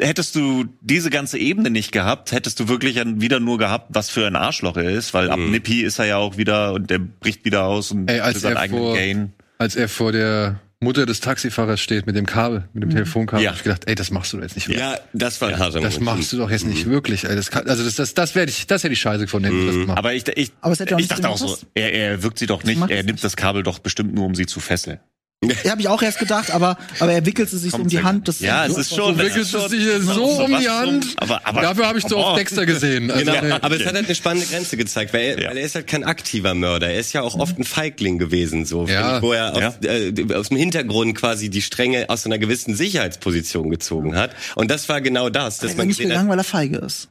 [0.00, 4.26] hättest du diese ganze Ebene nicht gehabt, hättest du wirklich wieder nur gehabt, was für
[4.26, 5.32] ein Arschloch er ist, weil mhm.
[5.32, 8.40] ab Nippi ist er ja auch wieder und der bricht wieder aus und Ey, als
[8.40, 9.32] seinen eigenen vor, Gain.
[9.58, 12.94] Als er vor der Mutter des Taxifahrers steht mit dem Kabel, mit dem mhm.
[12.94, 13.50] Telefonkabel, ja.
[13.50, 14.84] hab ich gedacht, ey, das machst du jetzt nicht wirklich.
[14.84, 16.70] Ja, das war harter Das machst du doch jetzt mhm.
[16.70, 17.36] nicht wirklich, ey.
[17.36, 19.66] Das kann, also das, das, das werde ich, das hätte ich scheiße gefunden, mhm.
[19.66, 19.98] das gemacht.
[19.98, 23.02] Aber ich, ich, Aber ich dachte auch so, er, er wirkt sie doch nicht, er
[23.02, 25.00] nimmt das Kabel doch bestimmt nur, um sie zu fesseln.
[25.42, 28.28] Ja, habe ich auch erst gedacht, aber, aber er wickelt es sich um die Hand.
[28.28, 29.16] Das ja, es ist schon.
[29.16, 31.06] So wickelt es sich so um die Hand.
[31.16, 33.10] Aber, aber, Dafür habe ich so auf Dexter gesehen.
[33.10, 33.56] Also, genau.
[33.62, 35.48] Aber es hat halt eine spannende Grenze gezeigt, weil er, ja.
[35.48, 36.90] weil er ist halt kein aktiver Mörder.
[36.90, 38.86] Er ist ja auch oft ein Feigling gewesen, so.
[38.86, 39.22] Ja.
[39.22, 39.90] Wo er aus, ja.
[39.90, 44.36] äh, aus dem Hintergrund quasi die Stränge aus einer gewissen Sicherheitsposition gezogen hat.
[44.56, 47.08] Und das war genau das, dass man nicht gegangen, hat, weil er feige ist.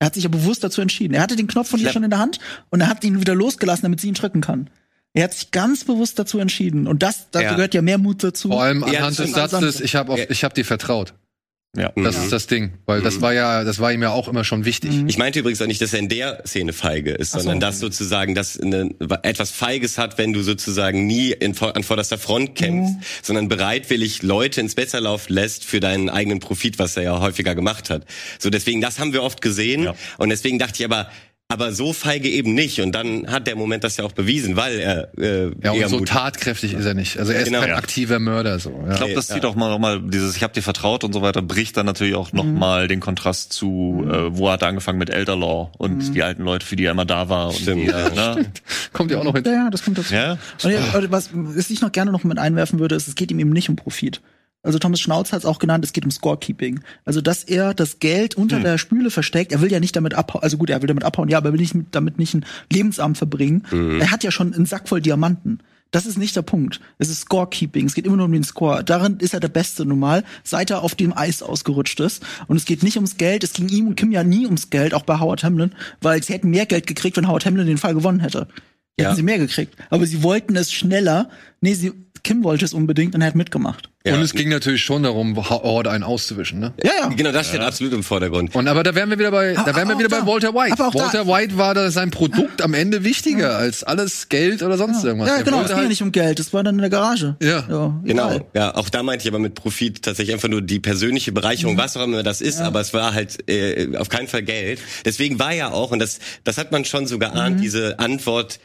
[0.00, 1.14] Er hat sich ja bewusst dazu entschieden.
[1.14, 2.40] Er hatte den Knopf von ihr schon in der Hand
[2.70, 4.68] und er hat ihn wieder losgelassen, damit sie ihn drücken kann.
[5.16, 6.86] Er hat sich ganz bewusst dazu entschieden.
[6.86, 7.54] Und das, da ja.
[7.54, 8.48] gehört ja mehr Mut dazu.
[8.48, 11.14] Vor allem anhand des Satzes, ich habe ich hab dir vertraut.
[11.74, 11.92] Ja.
[11.94, 12.24] Das mhm.
[12.24, 13.04] ist das Ding, weil mhm.
[13.04, 14.92] das war ja, das war ihm ja auch immer schon wichtig.
[14.92, 15.08] Mhm.
[15.08, 17.38] Ich meinte übrigens auch nicht, dass er in der Szene feige ist, so.
[17.38, 22.18] sondern dass sozusagen das eine, etwas Feiges hat, wenn du sozusagen nie in, an vorderster
[22.18, 23.00] Front kämpfst, mhm.
[23.22, 27.90] sondern bereitwillig Leute ins Besserlauf lässt für deinen eigenen Profit, was er ja häufiger gemacht
[27.90, 28.04] hat.
[28.38, 29.94] So deswegen, das haben wir oft gesehen ja.
[30.18, 31.10] und deswegen dachte ich aber,
[31.48, 32.80] aber so feige eben nicht.
[32.80, 36.00] Und dann hat der Moment das ja auch bewiesen, weil er äh, ja und so
[36.00, 37.18] tatkräftig ist er nicht.
[37.18, 37.60] Also er ist genau.
[37.60, 38.70] kein aktiver Mörder so.
[38.84, 38.92] Ja.
[38.92, 39.48] Ich glaube, das zieht ja.
[39.48, 42.32] auch mal nochmal dieses Ich habe dir vertraut und so weiter bricht dann natürlich auch
[42.32, 42.88] nochmal mhm.
[42.88, 44.10] den Kontrast zu, mhm.
[44.10, 46.12] äh, wo hat er angefangen mit Elder Law und mhm.
[46.14, 47.52] die alten Leute, für die er immer da war.
[47.52, 47.68] Stimmt.
[47.68, 48.46] Und die, ja, ne?
[48.92, 49.44] Kommt ja auch noch hin.
[49.46, 50.14] Ja, das kommt dazu.
[50.14, 50.38] Ja?
[51.08, 53.68] was, was ich noch gerne noch mit einwerfen würde, ist, es geht ihm eben nicht
[53.68, 54.20] um Profit.
[54.66, 56.80] Also Thomas Schnauz hat es auch genannt, es geht um Scorekeeping.
[57.04, 58.64] Also dass er das Geld unter hm.
[58.64, 59.52] der Spüle versteckt.
[59.52, 61.52] Er will ja nicht damit abhauen, also gut, er will damit abhauen, ja, aber er
[61.52, 63.62] will nicht damit nicht ein Lebensabend verbringen.
[63.70, 64.00] Mhm.
[64.00, 65.60] Er hat ja schon einen Sack voll Diamanten.
[65.92, 66.80] Das ist nicht der Punkt.
[66.98, 67.86] Es ist Scorekeeping.
[67.86, 68.82] Es geht immer nur um den Score.
[68.82, 72.24] Darin ist er der Beste normal, seit er auf dem Eis ausgerutscht ist.
[72.48, 73.44] Und es geht nicht ums Geld.
[73.44, 76.32] Es ging ihm und Kim ja nie ums Geld, auch bei Howard Hamlin, weil sie
[76.32, 78.48] hätten mehr Geld gekriegt, wenn Howard Hamlin den Fall gewonnen hätte.
[78.98, 79.14] Hätten ja.
[79.14, 79.76] sie mehr gekriegt.
[79.90, 81.30] Aber sie wollten es schneller.
[81.60, 81.92] Nee, sie,
[82.22, 83.90] Kim wollte es unbedingt und er hat mitgemacht.
[84.04, 84.14] Ja.
[84.14, 86.72] Und es ging natürlich schon darum, Horde einen auszuwischen, ne?
[86.82, 87.08] Ja, ja.
[87.08, 87.66] Genau, das steht ja.
[87.66, 88.54] absolut im Vordergrund.
[88.54, 90.78] Und aber da wären wir wieder bei, da wären wir wieder da, bei Walter White.
[90.78, 93.56] Walter da, White war da sein Produkt am Ende wichtiger ja.
[93.56, 95.28] als alles Geld oder sonst irgendwas.
[95.28, 97.36] Ja, genau, es ging ja halt nicht um Geld, das war dann in der Garage.
[97.42, 97.64] Ja.
[97.68, 98.48] ja genau.
[98.54, 101.78] Ja, auch da meinte ich aber mit Profit tatsächlich einfach nur die persönliche Bereicherung, mhm.
[101.78, 104.78] was auch immer das ist, aber es war halt äh, auf keinen Fall Geld.
[105.04, 107.60] Deswegen war ja auch, und das, das hat man schon so geahnt, mhm.
[107.60, 108.60] diese Antwort,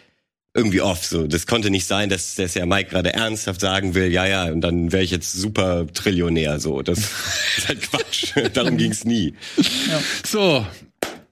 [0.53, 1.05] irgendwie off.
[1.05, 4.45] So, das konnte nicht sein, dass, dass der Mike gerade ernsthaft sagen will, ja, ja,
[4.45, 6.59] und dann wäre ich jetzt super Trillionär.
[6.59, 6.99] So, das
[7.57, 8.33] ist halt Quatsch.
[8.53, 9.33] Darum ging's nie.
[9.57, 10.01] Ja.
[10.25, 10.65] So.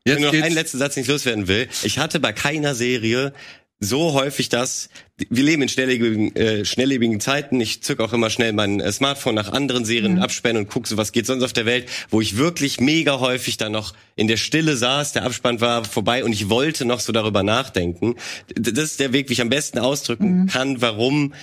[0.06, 1.68] Jetzt Wenn noch einen letzten Satz nicht loswerden will.
[1.84, 3.34] Ich hatte bei keiner Serie
[3.80, 4.90] so häufig das,
[5.30, 7.62] wir leben in schnelllebigen, äh, schnelllebigen Zeiten.
[7.62, 10.22] Ich zück auch immer schnell mein äh, Smartphone nach anderen Serien mhm.
[10.22, 13.56] abspannen und guck so, was geht sonst auf der Welt, wo ich wirklich mega häufig
[13.58, 17.14] dann noch in der Stille saß, der Abspann war vorbei und ich wollte noch so
[17.14, 18.16] darüber nachdenken.
[18.54, 20.48] Das ist der Weg, wie ich am besten ausdrücken mhm.
[20.48, 21.34] kann, warum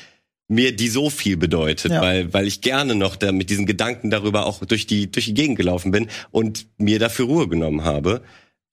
[0.48, 2.02] mir die so viel bedeutet, ja.
[2.02, 5.34] weil weil ich gerne noch da mit diesen Gedanken darüber auch durch die durch die
[5.34, 8.22] Gegend gelaufen bin und mir dafür Ruhe genommen habe.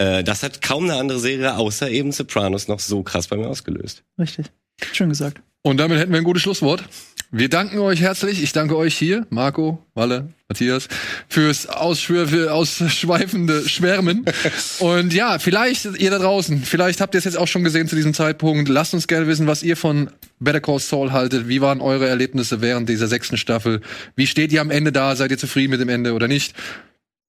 [0.03, 3.47] Äh, das hat kaum eine andere Serie außer eben Sopranos noch so krass bei mir
[3.47, 4.03] ausgelöst.
[4.19, 4.47] Richtig.
[4.91, 5.41] Schön gesagt.
[5.61, 6.83] Und damit hätten wir ein gutes Schlusswort.
[7.31, 8.43] Wir danken euch herzlich.
[8.43, 10.87] Ich danke euch hier, Marco, Walle, Matthias,
[11.29, 14.25] fürs ausschweifende Schwärmen.
[14.79, 17.95] Und ja, vielleicht ihr da draußen, vielleicht habt ihr es jetzt auch schon gesehen zu
[17.95, 18.69] diesem Zeitpunkt.
[18.69, 21.47] Lasst uns gerne wissen, was ihr von Better Call Saul haltet.
[21.47, 23.81] Wie waren eure Erlebnisse während dieser sechsten Staffel?
[24.15, 25.15] Wie steht ihr am Ende da?
[25.15, 26.53] Seid ihr zufrieden mit dem Ende oder nicht?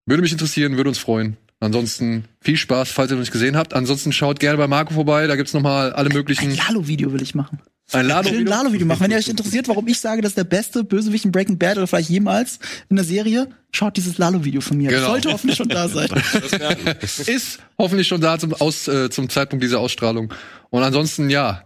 [0.06, 1.38] Würde mich interessieren, würde uns freuen.
[1.64, 3.74] Ansonsten viel Spaß, falls ihr noch nicht gesehen habt.
[3.74, 6.50] Ansonsten schaut gerne bei Marco vorbei, da gibt's noch mal alle möglichen.
[6.50, 7.58] Ein Lalo-Video will ich machen.
[7.92, 8.48] Ein Lalo-Video?
[8.48, 9.00] Lalo machen.
[9.00, 11.86] Wenn ihr euch interessiert, warum ich sage, dass der beste Bösewicht in Breaking Bad oder
[11.86, 12.58] vielleicht jemals
[12.88, 14.90] in der Serie, schaut dieses Lalo-Video von mir.
[14.90, 15.06] Genau.
[15.06, 16.08] Sollte hoffentlich schon da sein.
[17.00, 20.32] Ist hoffentlich schon da zum, Aus, äh, zum Zeitpunkt dieser Ausstrahlung.
[20.70, 21.64] Und ansonsten, ja,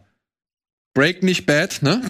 [0.94, 2.02] Break nicht bad, ne?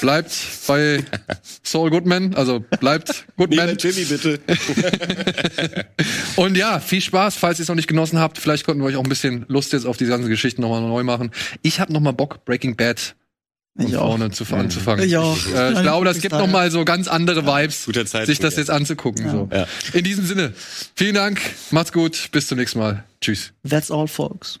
[0.00, 0.32] Bleibt
[0.66, 1.02] bei
[1.62, 3.66] Saul Goodman, also bleibt Goodman.
[3.66, 4.40] Nee, Jimmy, bitte.
[6.36, 8.38] und ja, viel Spaß, falls ihr es noch nicht genossen habt.
[8.38, 11.02] Vielleicht konnten wir euch auch ein bisschen Lust jetzt auf die ganzen Geschichten nochmal neu
[11.02, 11.32] machen.
[11.62, 13.16] Ich habe nochmal Bock, Breaking Bad
[13.76, 15.04] von vorne zu, anzufangen.
[15.06, 15.36] Ich, auch.
[15.36, 17.84] ich, äh, ich glaube, das gibt noch mal so ganz andere Vibes,
[18.26, 19.26] sich das jetzt anzugucken.
[19.26, 19.32] Ja.
[19.32, 19.48] So.
[19.52, 19.66] Ja.
[19.92, 20.54] In diesem Sinne,
[20.94, 23.04] vielen Dank, macht's gut, bis zum nächsten Mal.
[23.20, 23.52] Tschüss.
[23.68, 24.60] That's all, folks.